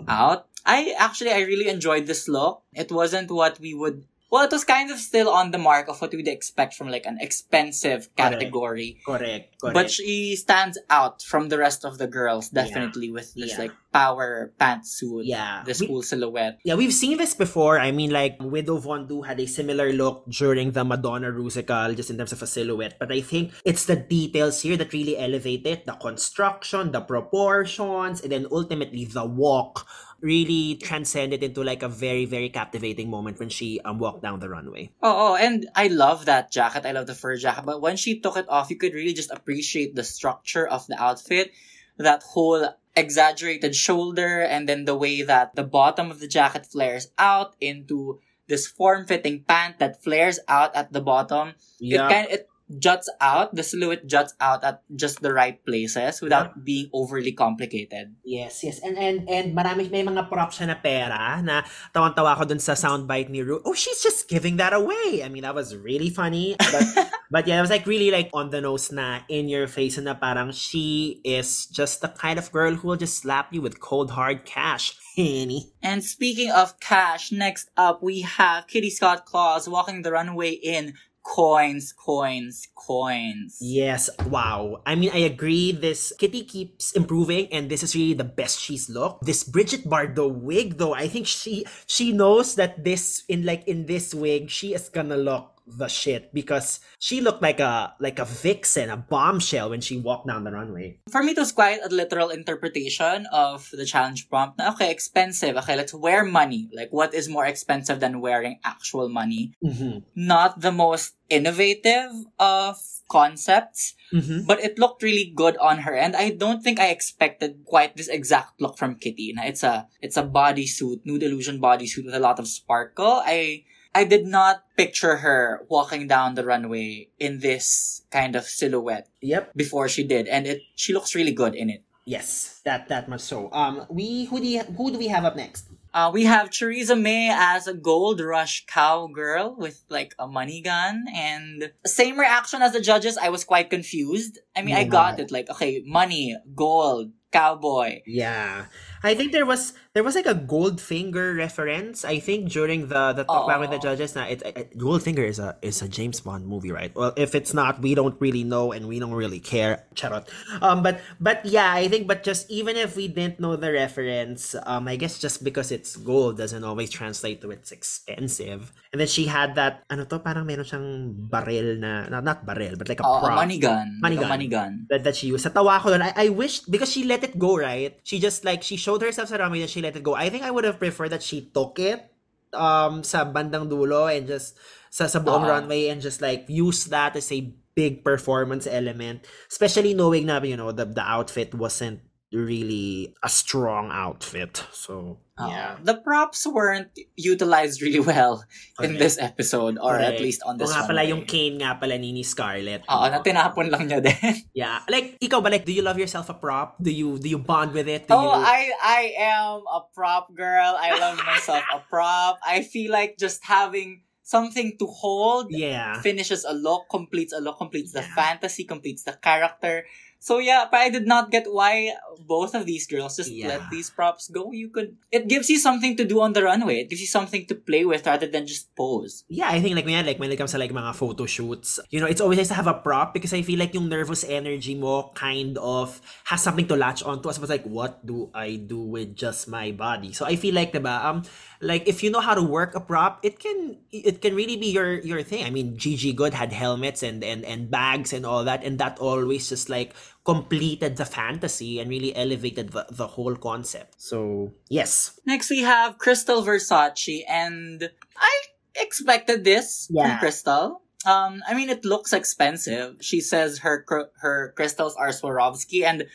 [0.09, 0.51] out.
[0.67, 2.67] I actually I really enjoyed this look.
[2.75, 6.01] It wasn't what we would well, it was kind of still on the mark of
[6.01, 9.01] what we'd expect from like an expensive category.
[9.07, 9.57] Correct.
[9.61, 9.75] Correct.
[9.75, 13.59] But she stands out from the rest of the girls, definitely with this Yeah.
[13.59, 15.23] like power pantsuit.
[15.25, 15.63] Yeah.
[15.65, 16.61] This We- cool silhouette.
[16.63, 17.81] Yeah, we've seen this before.
[17.81, 22.19] I mean, like, Widow Von'Du had a similar look during the Madonna Rusical, just in
[22.19, 22.99] terms of a silhouette.
[23.01, 25.87] But I think it's the details here that really elevate it.
[25.87, 29.87] The construction, the proportions, and then ultimately the walk
[30.21, 34.49] really transcended into like a very, very captivating moment when she um, walked down the
[34.49, 34.91] runway.
[35.03, 36.87] Oh, oh, and I love that jacket.
[36.87, 37.65] I love the fur jacket.
[37.65, 41.01] But when she took it off, you could really just appreciate the structure of the
[41.01, 41.53] outfit.
[41.99, 47.09] That whole exaggerated shoulder, and then the way that the bottom of the jacket flares
[47.19, 51.55] out into this form-fitting pant that flares out at the bottom.
[51.81, 53.57] It kind it juts out.
[53.57, 58.15] The silhouette juts out at just the right places without being overly complicated.
[58.25, 58.81] Yes, yes.
[58.85, 61.65] And and and marami may mga props siya na pera na
[61.97, 63.65] tawan-tawa ko dun sa soundbite ni Ru.
[63.65, 65.25] Oh, she's just giving that away.
[65.25, 66.57] I mean, that was really funny.
[66.61, 66.85] But
[67.33, 70.13] but yeah, it was like really like on the nose na in your face na
[70.13, 74.13] parang she is just the kind of girl who will just slap you with cold
[74.13, 74.93] hard cash.
[75.19, 80.95] And speaking of cash, next up we have Kitty Scott Claus walking the runway in
[81.29, 83.59] coins, coins, coins.
[83.61, 84.81] Yes, wow.
[84.87, 85.73] I mean, I agree.
[85.73, 89.29] This Kitty keeps improving, and this is really the best she's looked.
[89.29, 93.85] This Brigitte Bardot wig, though, I think she she knows that this in like in
[93.85, 98.25] this wig, she is gonna look the shit because she looked like a like a
[98.25, 100.99] vixen, a bombshell when she walked down the runway.
[101.11, 104.59] For me, it was quite a literal interpretation of the challenge prompt.
[104.59, 105.57] Na, okay, expensive.
[105.57, 106.71] Okay, let's wear money.
[106.73, 109.53] Like, what is more expensive than wearing actual money?
[109.65, 109.99] Mm-hmm.
[110.17, 112.77] Not the most innovative of
[113.11, 114.47] concepts, Mm-hmm.
[114.49, 115.93] but it looked really good on her.
[115.93, 119.35] And I don't think I expected quite this exact look from Kitty.
[119.37, 123.21] Na it's a it's a bodysuit, nude illusion bodysuit with a lot of sparkle.
[123.21, 129.09] I I did not picture her walking down the runway in this kind of silhouette
[129.21, 129.55] Yep.
[129.57, 131.83] before she did, and it she looks really good in it.
[132.05, 133.51] Yes, that that much so.
[133.53, 135.67] Um, we who do you, who do we have up next?
[135.93, 141.07] Uh, we have Choriza May as a gold rush cowgirl with like a money gun
[141.15, 143.17] and same reaction as the judges.
[143.17, 144.39] I was quite confused.
[144.55, 145.31] I mean, I got it.
[145.33, 148.03] Like, okay, money, gold, cowboy.
[148.07, 148.67] Yeah.
[149.03, 152.05] I think there was there was like a Goldfinger reference.
[152.05, 153.87] I think during the the talk back with the Oh.
[153.93, 154.15] judges.
[154.15, 156.91] Now, it, it, Goldfinger is a is a James Bond movie, right?
[156.95, 159.87] Well, if it's not, we don't really know and we don't really care.
[159.95, 160.27] Charot.
[160.63, 164.55] Um, but but yeah, I think but just even if we didn't know the reference,
[164.67, 168.73] um, I guess just because it's gold doesn't always translate to it's expensive.
[168.93, 172.73] And then she had that ano to parang meron siyang barrel na not, not barrel
[172.79, 174.01] but like a Oh, a prop money gun.
[174.01, 174.29] Money gun.
[174.29, 174.87] money gun.
[174.91, 175.45] that, that she used.
[175.45, 177.99] Sa tawa ko I, I wish, because she let it go, right?
[178.03, 180.17] She just like, she showed herself sa runway and she let it go.
[180.17, 182.09] I think I would have preferred that she took it
[182.57, 184.57] um sa bandang dulo and just
[184.89, 185.53] sa, sa buong Oo.
[185.53, 187.45] runway and just like use that as a
[187.77, 189.29] big performance element.
[189.53, 192.01] Especially knowing na, you know, the, the outfit wasn't
[192.33, 194.65] really a strong outfit.
[194.73, 195.79] So, Yeah.
[195.79, 198.43] Um, the props weren't utilized really well
[198.83, 201.11] in this episode, or at least on this O nga pala runway.
[201.15, 202.83] yung cane nga pala ni, ni Scarlett.
[202.91, 204.35] Oo, na tinapon lang niya din.
[204.59, 204.83] Yeah.
[204.91, 206.75] Like, ikaw ba, like, do you love yourself a prop?
[206.83, 208.11] Do you, do you bond with it?
[208.11, 208.43] Do Oh, you...
[208.43, 210.75] I I am a prop girl.
[210.75, 212.43] I love myself a prop.
[212.43, 216.03] I feel like just having something to hold Yeah.
[216.05, 219.87] finishes a look, completes a look, completes the fantasy, completes the character.
[220.19, 221.95] So yeah, but I did not get why
[222.27, 223.49] both of these girls just Yeah.
[223.55, 224.51] let these props go.
[224.51, 226.83] You could it gives you something to do on the runway.
[226.83, 229.23] It gives you something to play with rather than just pose.
[229.31, 232.01] Yeah, I think like when, like when it comes to like mga photo shoots, you
[232.03, 234.75] know, it's always nice to have a prop because I feel like yung nervous energy
[234.75, 238.83] mo kind of has something to latch onto as opposed like what do I do
[238.83, 240.13] with just my body?
[240.13, 241.23] So I feel like diba, um
[241.63, 244.75] like if you know how to work a prop, it can it can really be
[244.75, 245.47] your your thing.
[245.47, 248.99] I mean, Gigi Goode had helmets and and and bags and all that and that
[248.99, 253.95] always just like completed the fantasy and really elevated the, the whole concept.
[254.01, 255.19] So, yes.
[255.25, 258.43] Next we have Krystal Versace and I
[258.77, 260.19] expected this Yeah.
[260.19, 260.81] from Krystal.
[261.07, 262.97] Um, I mean, it looks expensive.
[263.01, 263.87] She says her
[264.21, 266.07] her crystals are Swarovski, and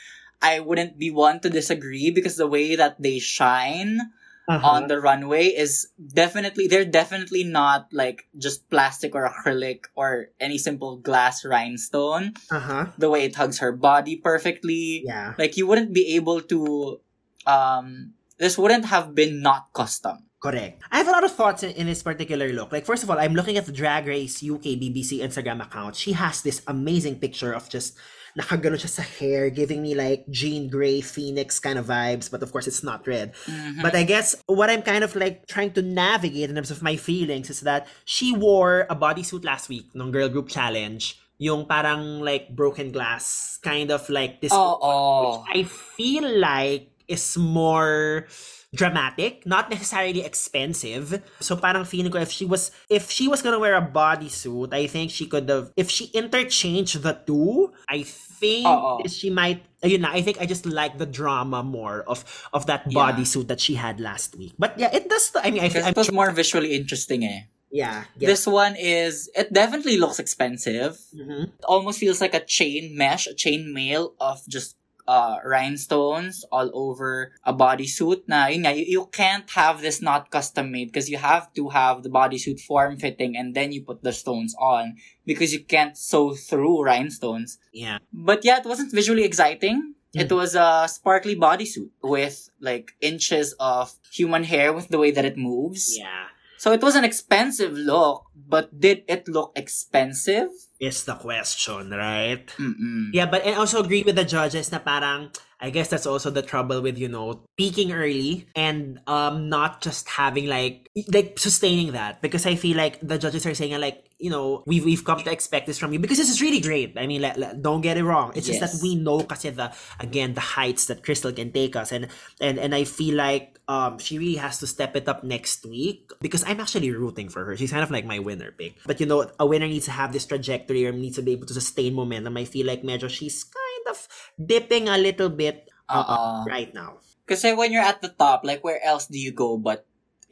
[0.42, 4.12] I wouldn't be one to disagree because the way that they shine
[4.44, 4.60] Uh-huh.
[4.76, 10.58] on the runway is definitely they're definitely not like just plastic or acrylic or any
[10.60, 12.34] simple glass rhinestone.
[12.52, 12.88] Uh-huh.
[12.98, 15.32] The way it hugs her body perfectly, Yeah.
[15.40, 17.00] like you wouldn't be able to
[17.48, 20.84] um this wouldn't have been not custom Correct.
[20.92, 22.74] I have a lot of thoughts in, in this particular look.
[22.76, 25.96] Like, first of all, I'm looking at the Drag Race UK BBC Instagram account.
[25.96, 27.96] She has this amazing picture of just
[28.38, 32.30] nakagano siya sa hair, giving me like Jean Grey Phoenix kind of vibes.
[32.30, 33.34] But of course, it's not red.
[33.82, 36.96] But I guess what I'm kind of like trying to navigate in terms of my
[36.96, 41.20] feelings is that she wore a bodysuit last week nung Girl Group Challenge.
[41.38, 44.54] Yung parang like broken glass, kind of like this.
[44.54, 48.28] oh oh I feel like is more
[48.74, 51.22] dramatic, not necessarily expensive.
[51.40, 54.88] So parang feeling ko if she was if she was gonna wear a bodysuit, I
[54.88, 59.06] think she could have if she interchanged the two, I think Oo.
[59.08, 62.90] she might you know, I think I just like the drama more of of that
[62.90, 62.98] Yeah.
[63.14, 64.54] bodysuit that she had last week.
[64.58, 67.46] But yeah, it does I mean I I'm it was more visually interesting eh.
[67.74, 68.28] yeah, yeah.
[68.30, 70.98] This one is it definitely looks expensive.
[71.14, 71.54] Mhm.
[71.58, 76.70] It almost feels like a chain mesh, a chain mail of just uh rhinestones all
[76.74, 78.28] over a bodysuit.
[78.28, 81.70] Na yun nga, you, you can't have this not custom made because you have to
[81.70, 85.98] have the bodysuit form fitting and then you put the stones on because you can't
[85.98, 87.58] sew through rhinestones.
[87.72, 87.98] Yeah.
[88.12, 89.96] But yeah, it wasn't visually exciting.
[90.14, 95.26] It was a sparkly bodysuit with like inches of human hair with the way that
[95.26, 95.98] it moves.
[95.98, 96.26] Yeah.
[96.64, 100.48] So it was an expensive look, but did it look expensive?
[100.80, 102.48] Is the question, right?
[102.56, 103.12] Mm-mm.
[103.12, 106.40] Yeah, but I also agree with the judges na parang I guess that's also the
[106.40, 112.24] trouble with you know peaking early and um not just having like like sustaining that
[112.24, 115.28] because I feel like the judges are saying like you know we've we've come to
[115.28, 116.96] expect this from you because this is really great.
[116.96, 118.32] I mean, like, like, don't get it wrong.
[118.40, 121.92] It's just that we know kasi the again the heights that Krystal can take us
[121.92, 122.08] and
[122.40, 126.08] and and I feel like um she really has to step it up next week
[126.24, 127.60] because I'm actually rooting for her.
[127.60, 128.80] She's kind of like my winner pick.
[128.88, 131.52] But you know, a winner needs to have this trajectory or needs to be able
[131.52, 132.40] to sustain momentum.
[132.40, 134.08] I feel like medyo she's kind of
[134.40, 136.48] dipping a little bit uh, Uh-uh.
[136.48, 137.04] right now.
[137.28, 139.84] Because when you're at the top, like where else do you go but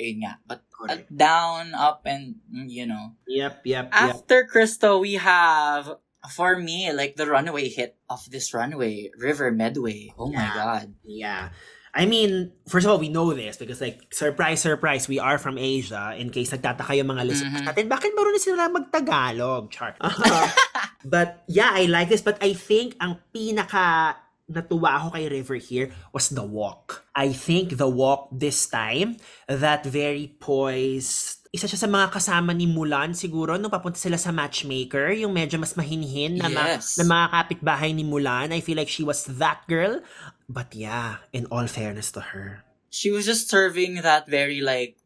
[0.02, 0.66] ayun nga, but
[1.14, 3.14] down, up, and mm, you know.
[3.30, 3.94] Yep, yep, yep.
[3.94, 6.02] After Krystal, we have
[6.34, 10.10] for me like the runway hit of this runway, River Medway.
[10.18, 10.94] Oh my god.
[11.06, 11.50] Yeah.
[11.92, 15.60] I mean, first of all, we know this because like, surprise, surprise, we are from
[15.60, 16.16] Asia.
[16.16, 17.68] In case nagtataka yung mga listeners Mhm.
[17.68, 19.68] natin, bakit marunong sila mag-Tagalog?
[19.76, 20.00] Char.
[21.04, 22.24] but yeah, I like this.
[22.24, 24.16] But I think ang pinaka
[24.52, 27.04] natuwa ako kay River here was the walk.
[27.16, 32.64] I think the walk this time, that very poised, isa siya sa mga kasama ni
[32.64, 36.96] Mulan siguro nung papunta sila sa matchmaker, yung medyo mas mahinhin na, ma- Yes.
[36.96, 38.52] na mga kapitbahay ni Mulan.
[38.52, 40.00] I feel like she was that girl.
[40.48, 42.64] But yeah, in all fairness to her.
[42.92, 45.00] She was just serving that very like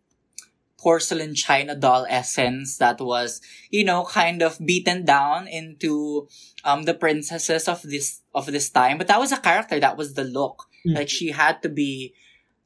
[0.86, 3.42] porcelain china doll essence that was,
[3.74, 6.30] you know, kind of beaten down into
[6.70, 8.96] um the princesses of this of this time.
[9.02, 10.70] But that was a character, that was the look.
[10.86, 10.94] Mm.
[11.02, 12.14] Like she had to be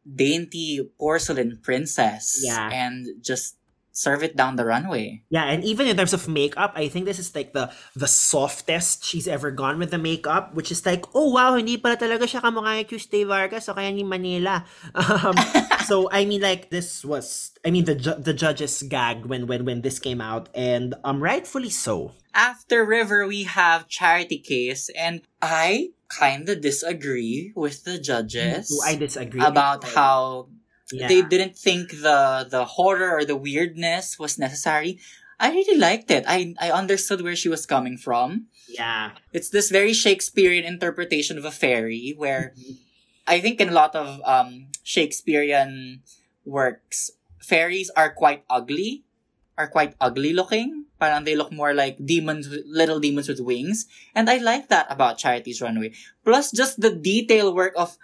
[0.04, 2.70] dainty porcelain princess Yeah.
[2.74, 3.56] and just
[4.00, 5.22] serve it down the runway.
[5.28, 7.68] Yeah, and even in terms of makeup, I think this is like the
[8.00, 12.00] the softest she's ever gone with the makeup, which is like, oh wow, hindi pala
[12.00, 14.64] talaga siya kamukha kay Tuesday Vargas o kaya ni Manila.
[15.20, 15.36] Um,
[15.90, 19.82] so I mean, like this was, I mean, the the judges gagged when when when
[19.82, 22.16] this came out, and um, rightfully so.
[22.32, 28.96] After River, we have Charity Case, and I kind of disagree with the judges I
[28.96, 30.50] disagree about how
[30.92, 31.08] Yeah.
[31.08, 34.98] they didn't think the the horror or the weirdness was necessary.
[35.40, 36.26] I really liked it.
[36.28, 38.48] I I understood where she was coming from.
[38.68, 39.18] yeah.
[39.32, 42.54] It's this very Shakespearean interpretation of a fairy where.
[43.30, 46.02] I think in a lot of um Shakespearean
[46.46, 49.04] works, fairies are quite ugly,
[49.58, 50.86] are quite ugly looking.
[51.00, 53.86] Parang they look more like demons, little demons with wings.
[54.16, 55.94] And I like that about Charity's runway.
[56.26, 57.98] Plus, just the detail work of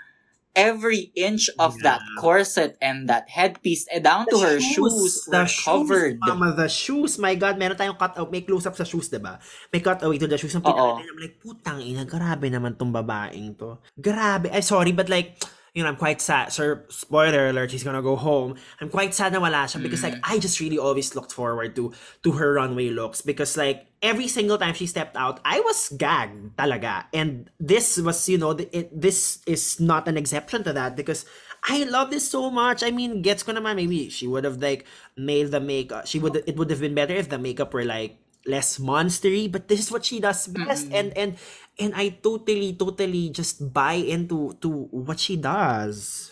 [0.56, 2.18] every inch of that Yeah.
[2.18, 6.16] corset and that headpiece, eh, down to her shoes, the were covered.
[6.18, 7.20] Shoes, mama, the shoes.
[7.20, 8.32] My God, meron tayong cut out.
[8.32, 9.38] May close-up sa shoes, diba?
[9.70, 10.56] May cut away to the shoes.
[10.56, 10.74] Ang Oo.
[10.74, 13.78] pinakita, I'm like, putang ina, grabe naman tong babaeng to.
[14.00, 14.50] Grabe.
[14.50, 15.36] I'm sorry, but like,
[15.76, 16.56] you know, I'm quite sad.
[16.56, 18.56] Sir, spoiler alert, she's gonna go home.
[18.80, 20.24] I'm quite sad na wala siya because like, mm.
[20.24, 21.92] I just really always looked forward to
[22.24, 26.56] to her runway looks because like, every single time she stepped out, I was gagged
[26.56, 27.12] talaga.
[27.12, 31.28] And this was, you know, the- it, this is not an exception to that because
[31.68, 32.80] I love this so much.
[32.80, 34.88] I mean, gets ko naman, maybe she would have like
[35.20, 36.04] made the makeup.
[36.04, 38.16] Uh, she would, it would have been better if the makeup were like
[38.46, 40.88] less monstery, but this is what she does best.
[40.94, 41.36] And, and,
[41.80, 46.32] and I totally, totally just buy into to what she does.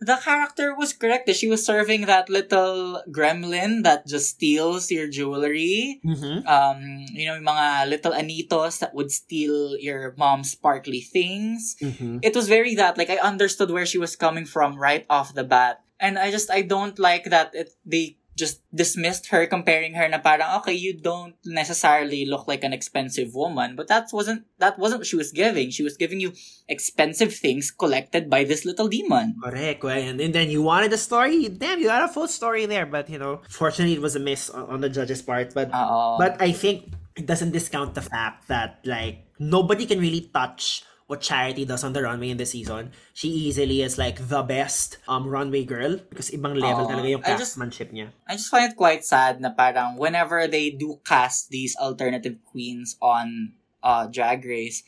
[0.00, 1.28] The character was correct.
[1.34, 5.98] She was serving that little gremlin that just steals your jewelry.
[6.06, 6.46] Mm-hmm.
[6.46, 11.74] Um, you know, mga little anitos that would steal your mom's sparkly things.
[11.82, 12.18] Mm-hmm.
[12.22, 12.96] It was very that.
[12.96, 15.82] Like, I understood where she was coming from right off the bat.
[15.98, 20.22] And I just, I don't like that it, they just dismissed her, comparing her na
[20.22, 23.74] parang, okay, you don't necessarily look like an expensive woman.
[23.74, 25.74] But that wasn't, that wasn't what she was giving.
[25.74, 26.32] She was giving you
[26.70, 29.34] expensive things collected by this little demon.
[29.42, 29.82] Correct.
[29.82, 31.48] And, and then you wanted a story.
[31.50, 32.86] Damn, you got a full story there.
[32.86, 35.52] But, you know, fortunately, it was a miss on, on the judge's part.
[35.52, 36.16] But Oo.
[36.16, 41.24] But I think it doesn't discount the fact that like nobody can really touch what
[41.24, 42.92] Charity does on the runway in this season.
[43.16, 46.92] She easily is like the best um runway girl because ibang level Oo.
[46.92, 48.12] talaga yung I just- craftsmanship niya.
[48.28, 53.00] I just find it quite sad na parang whenever they do cast these alternative queens
[53.00, 54.84] on uh, Drag Race,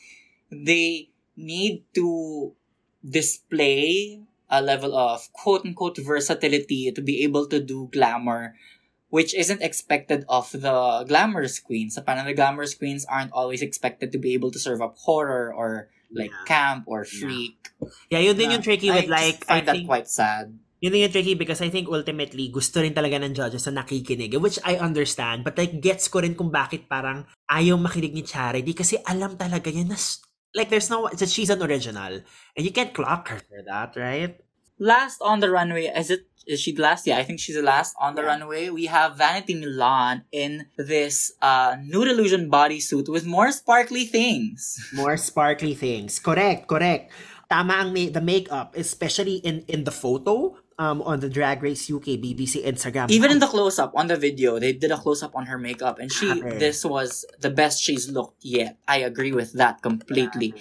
[0.53, 2.53] they need to
[3.01, 8.53] display a level of quote-unquote versatility to be able to do glamour
[9.11, 11.95] which isn't expected of the glamorous queens.
[11.95, 15.51] So parang the glamorous queens aren't always expected to be able to serve up horror
[15.51, 16.45] or like Yeah.
[16.45, 17.57] camp or freak.
[18.11, 20.53] Yeah, yun din yung tricky I with just like find I that think quite sad.
[20.81, 24.33] yun din yung tricky because I think ultimately gusto rin talaga ng judges na nakikinig
[24.41, 28.73] which I understand but like gets ko rin kung bakit parang ayaw makinig ni Charity
[28.73, 29.97] kasi alam talaga yan na
[30.57, 32.19] like there's no that she's an original
[32.57, 34.41] and you can't clock her for that, right?
[34.81, 37.61] Last on the runway is it is she the last yeah i think she's the
[37.61, 38.33] last on the Yeah.
[38.33, 44.81] runway we have vanity milan in this uh nude illusion bodysuit with more sparkly things
[44.97, 46.17] More sparkly things.
[46.17, 47.13] Correct, correct.
[47.45, 51.85] Tama ang ma- the makeup, especially in in the photo um on the Drag Race
[51.85, 53.05] UK BBC Instagram.
[53.13, 56.09] even in the close-up on the video they did a close-up on her makeup and
[56.09, 56.57] she Grabe.
[56.57, 60.55] this was the best she's looked yet i agree with that completely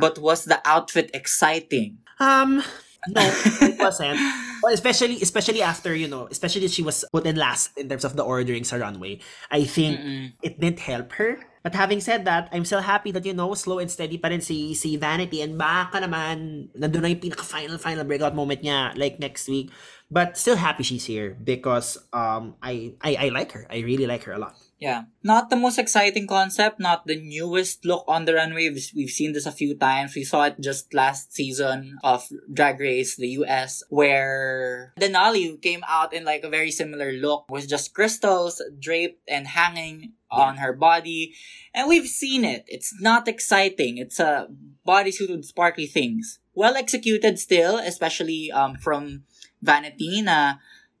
[0.00, 2.62] but was the outfit exciting um
[3.08, 3.22] no,
[3.62, 4.18] it wasn't.
[4.62, 8.16] Well, especially especially after, you know, especially she was put in last in terms of
[8.16, 9.20] the ordering sa runway.
[9.50, 10.32] I think Mm-mm.
[10.42, 11.38] it didn't help her.
[11.62, 14.40] But having said that, I'm still happy that, you know, slow and steady pa rin
[14.40, 15.42] si, si Vanity.
[15.42, 19.74] And baka naman, nandun na yung pinaka-final, final breakout moment niya, like next week.
[20.06, 23.66] But still happy she's here because um I, I, I like her.
[23.66, 24.54] I really like her a lot.
[24.78, 25.04] Yeah.
[25.22, 28.68] Not the most exciting concept, not the newest look on the runway.
[28.68, 30.14] We've, we've seen this a few times.
[30.14, 36.12] We saw it just last season of Drag Race, the US, where Denali came out
[36.12, 41.32] in like a very similar look with just crystals draped and hanging on her body.
[41.72, 42.64] And we've seen it.
[42.66, 43.96] It's not exciting.
[43.96, 44.48] It's a
[44.86, 46.38] bodysuit with sparkly things.
[46.54, 49.24] Well executed still, especially um, from
[49.62, 50.54] Vanity na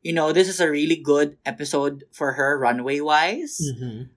[0.06, 3.58] you know, this is a really good episode for her runway wise.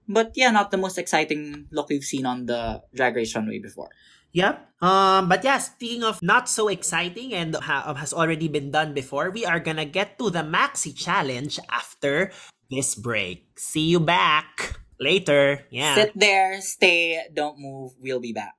[0.06, 3.90] But yeah, not the most exciting look we've seen on the Drag Race runway before.
[4.30, 4.62] Yep.
[4.78, 9.34] Um, but yeah, speaking of not so exciting and ha- has already been done before,
[9.34, 12.30] we are gonna get to the Maxi Challenge after
[12.70, 13.58] this break.
[13.58, 15.66] See you back later.
[15.74, 15.98] Yeah.
[15.98, 17.98] Sit there, stay, don't move.
[17.98, 18.54] We'll be back.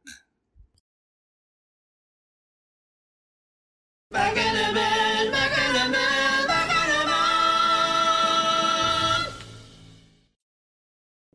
[4.11, 6.70] Back in a man, back in a man, back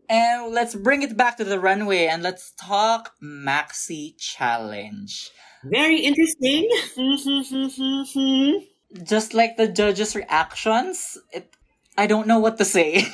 [0.08, 5.30] And let's bring it back to the runway and let's talk Maxi Challenge.
[5.64, 6.68] Very interesting.
[9.02, 11.54] Just like the judges' reactions, it,
[11.98, 13.04] I don't know what to say.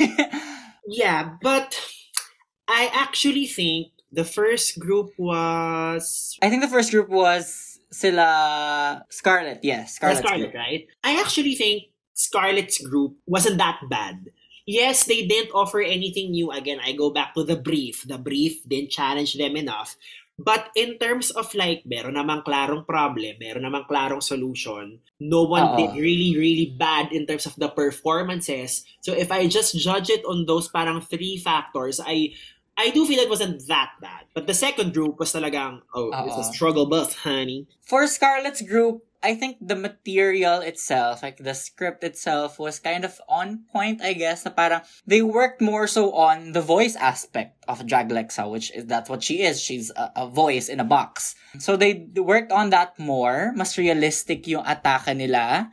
[0.87, 1.81] yeah, but
[2.69, 9.61] I actually think the first group was I think the first group was sila Scarlett.
[9.63, 10.55] Yes, Scarlett, Scarlett, group.
[10.55, 10.87] right?
[11.03, 11.85] I actually think
[12.15, 14.27] Scarlett's group wasn't that bad.
[14.67, 16.51] Yes, they didn't offer anything new.
[16.51, 18.07] Again, I go back to the brief.
[18.07, 19.97] The brief didn't challenge them enough.
[20.39, 25.63] But in terms of like, meron namang klarong problem, meron namang klarong solution, no one
[25.63, 25.77] Oo.
[25.77, 28.83] did really, really bad in terms of the performances.
[29.05, 32.33] So if I just judge it on those parang three factors, I
[32.75, 34.25] I do feel it wasn't that bad.
[34.35, 37.69] But the second group was talagang, oh, it's a struggle bus, honey.
[37.85, 43.21] For Scarlett's group, I think the material itself, like the script itself, was kind of
[43.29, 44.45] on point, I guess.
[44.45, 48.87] Na parang they worked more so on the voice aspect of Drag Lexa, which is
[48.87, 49.63] that's what she is.
[49.63, 51.35] She's a, a voice in a box.
[51.59, 53.55] So they worked on that more.
[53.55, 55.71] Mas realistic yung atake nila.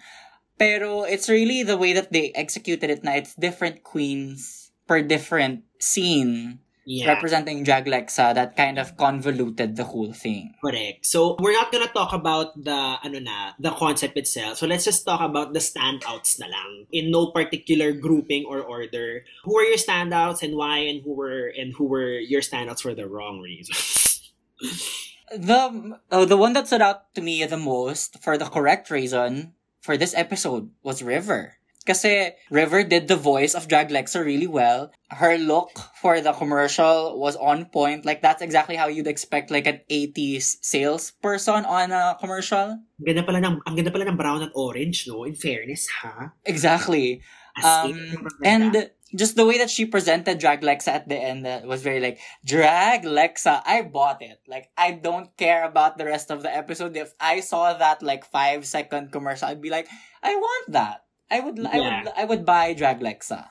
[0.62, 5.64] Pero it's really the way that they executed it na it's different queens per different
[5.80, 6.60] scene
[6.90, 7.14] Yeah.
[7.14, 10.58] representing Drag Lexa that kind of convoluted the whole thing.
[10.58, 11.06] Correct.
[11.06, 14.58] So we're not gonna talk about the ano na, the concept itself.
[14.58, 19.22] So let's just talk about the standouts na lang in no particular grouping or order.
[19.46, 22.98] Who were your standouts and why and who were and who were your standouts for
[22.98, 24.26] the wrong reasons?
[25.30, 29.54] The oh, the one that stood out to me the most for the correct reason
[29.78, 31.59] for this episode was River.
[31.90, 34.94] Kasi River did the voice of Drag Lexa really well.
[35.10, 38.06] Her look for the commercial was on point.
[38.06, 42.78] Like that's exactly how you'd expect like an 80s salesperson on a commercial.
[43.02, 45.26] Ang ganda pala ng ang ganda pala ng brown at orange, no?
[45.26, 46.38] In fairness, ha?
[46.46, 47.26] Exactly.
[47.58, 51.82] Um, and just the way that she presented Drag Lexa at the end uh, was
[51.82, 54.40] very like, Drag Lexa, I bought it.
[54.48, 56.96] Like, I don't care about the rest of the episode.
[56.96, 59.88] If I saw that like five second commercial, I'd be like,
[60.22, 61.09] I want that.
[61.32, 63.46] I would, I would, I would buy Drag Lexa.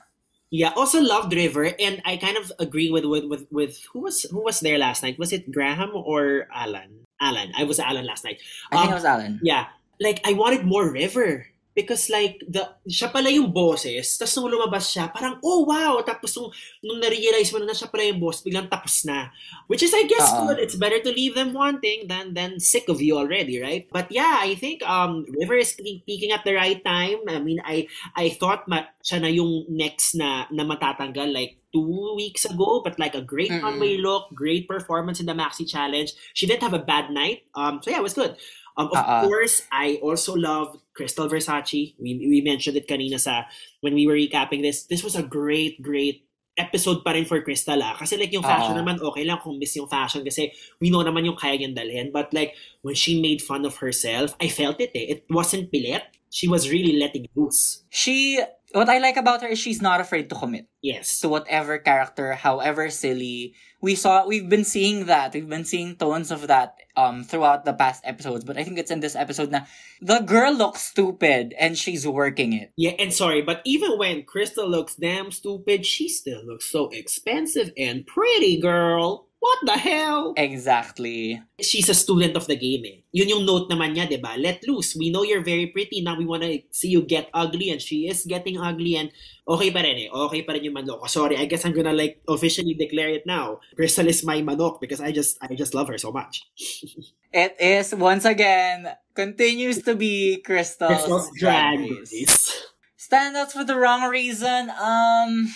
[0.51, 4.23] Yeah, also loved River, and I kind of agree with with with, with who was
[4.33, 5.19] who was there last night.
[5.19, 7.05] Was it Graham or Alan?
[7.21, 7.51] Alan.
[7.55, 8.41] I was Alan last night.
[8.71, 9.39] I think Um, it was Alan.
[9.43, 9.67] Yeah.
[9.99, 11.45] Like, I wanted more River.
[11.71, 16.03] Because like, the, siya pala yung boses, tapos nung lumabas siya, parang, oh wow!
[16.03, 16.51] Tapos nung,
[16.83, 19.29] nung na-realize mo na na siya pala yung boss, biglang tapos na.
[19.69, 20.49] Which is, I guess, Oo.
[20.49, 20.57] good.
[20.57, 23.85] It's better to leave them wanting than than sick of you already, right?
[23.93, 27.21] But yeah, I think um River is pe- peaking at the right time.
[27.29, 27.85] I mean, I
[28.17, 32.97] I thought ma- siya na yung next na, na matatanggal like two weeks ago, but
[32.97, 33.61] like a great Mm-mm.
[33.61, 36.09] runway look, great performance in the Maxi Challenge.
[36.33, 37.45] She didn't have a bad night.
[37.53, 38.33] Um, so yeah, it was good.
[38.79, 39.27] Um, of Uh-uh.
[39.27, 41.99] course, I also love Crystal Versace.
[41.99, 43.43] We we mentioned it kanina sa
[43.83, 44.87] when we were recapping this.
[44.87, 46.23] This was a great, great
[46.59, 47.95] episode pa rin for Crystal ah.
[47.95, 48.79] Kasi like yung fashion Oo.
[48.83, 50.51] naman, okay lang kung miss yung fashion kasi
[50.83, 52.11] we know naman yung kaya niyang dalhin.
[52.11, 55.19] But like, when she made fun of herself, I felt it eh.
[55.19, 56.03] It wasn't pilit.
[56.29, 57.83] She was really letting loose.
[57.89, 58.43] She,
[58.73, 60.67] what I like about her is she's not afraid to commit.
[60.81, 61.19] Yes.
[61.21, 63.55] to whatever character, however silly.
[63.81, 65.33] We saw we've been seeing that.
[65.33, 68.91] We've been seeing tones of that um throughout the past episodes, but I think it's
[68.91, 69.65] in this episode now.
[70.01, 72.71] the girl looks stupid and she's working it.
[72.75, 77.71] Yeah, and sorry, but even when Krystal looks damn stupid, she still looks so expensive
[77.77, 79.28] and pretty, girl.
[79.39, 80.35] What the hell?
[80.35, 81.41] Exactly.
[81.63, 82.97] She's a student of the game eh.
[83.15, 84.35] Yun yung note naman niya, di ba?
[84.35, 84.99] Let loose.
[84.99, 86.03] We know you're very pretty.
[86.03, 89.15] Now we wanna see you get ugly and she is getting ugly and
[89.47, 90.09] okay pa rin eh.
[90.11, 91.07] Okay pa rin yung manok.
[91.07, 93.63] Sorry, I guess I'm gonna like officially declare it now.
[93.79, 96.43] Crystal is my manok because I just I just love her so much.
[97.29, 102.65] It is once again continues to be Crystal's, Crystal's drag race.
[102.97, 104.73] Standouts for the wrong reason.
[104.73, 105.53] Um,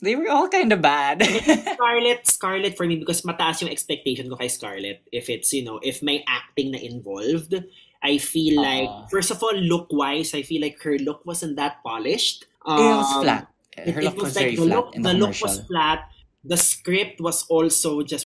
[0.00, 1.22] they were all kind of bad.
[1.76, 5.02] Scarlett, Scarlett for me because mataas yung expectation ko kay Scarlett.
[5.12, 7.54] If it's, you know, if may acting na involved,
[8.02, 8.64] I feel Oo.
[8.64, 12.44] like, first of all, look-wise, I feel like her look wasn't that polished.
[12.66, 13.44] it was Um, flat.
[13.76, 16.00] Her it look was was like very the flat look, the look was flat.
[16.44, 18.24] The script was also just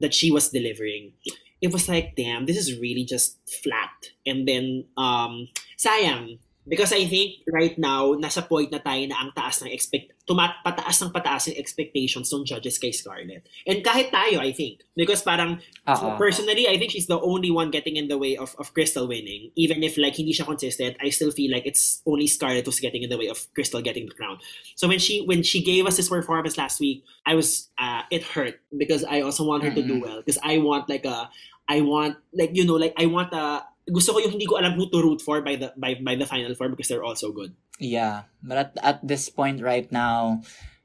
[0.00, 1.12] that she was delivering.
[1.60, 4.10] It was like, damn, this is really just flat.
[4.26, 5.48] And then, um,
[5.78, 6.38] sayang.
[6.62, 10.62] Because I think right now, nasa point na tayo na ang taas ng expect, tumat,
[10.62, 13.42] pataas ng pataas ng expectations ng judges kay Scarlett.
[13.66, 14.86] And kahit tayo, I think.
[14.94, 15.58] Because parang,
[15.90, 16.14] Oo.
[16.14, 19.50] personally, I think she's the only one getting in the way of, of Krystal winning.
[19.58, 23.02] Even if like hindi siya consistent, I still feel like it's only Scarlett who's getting
[23.02, 24.38] in the way of Krystal getting the crown.
[24.76, 28.22] So when she when she gave us this performance last week, I was uh, it
[28.22, 31.30] hurt because I also want her to do well because I want like a
[31.68, 34.78] I want like you know like I want a gusto ko yung hindi ko alam
[34.78, 37.32] who to root for by the by, by the final four because they're all so
[37.32, 37.54] good.
[37.82, 40.42] Yeah, but at, at this point right now,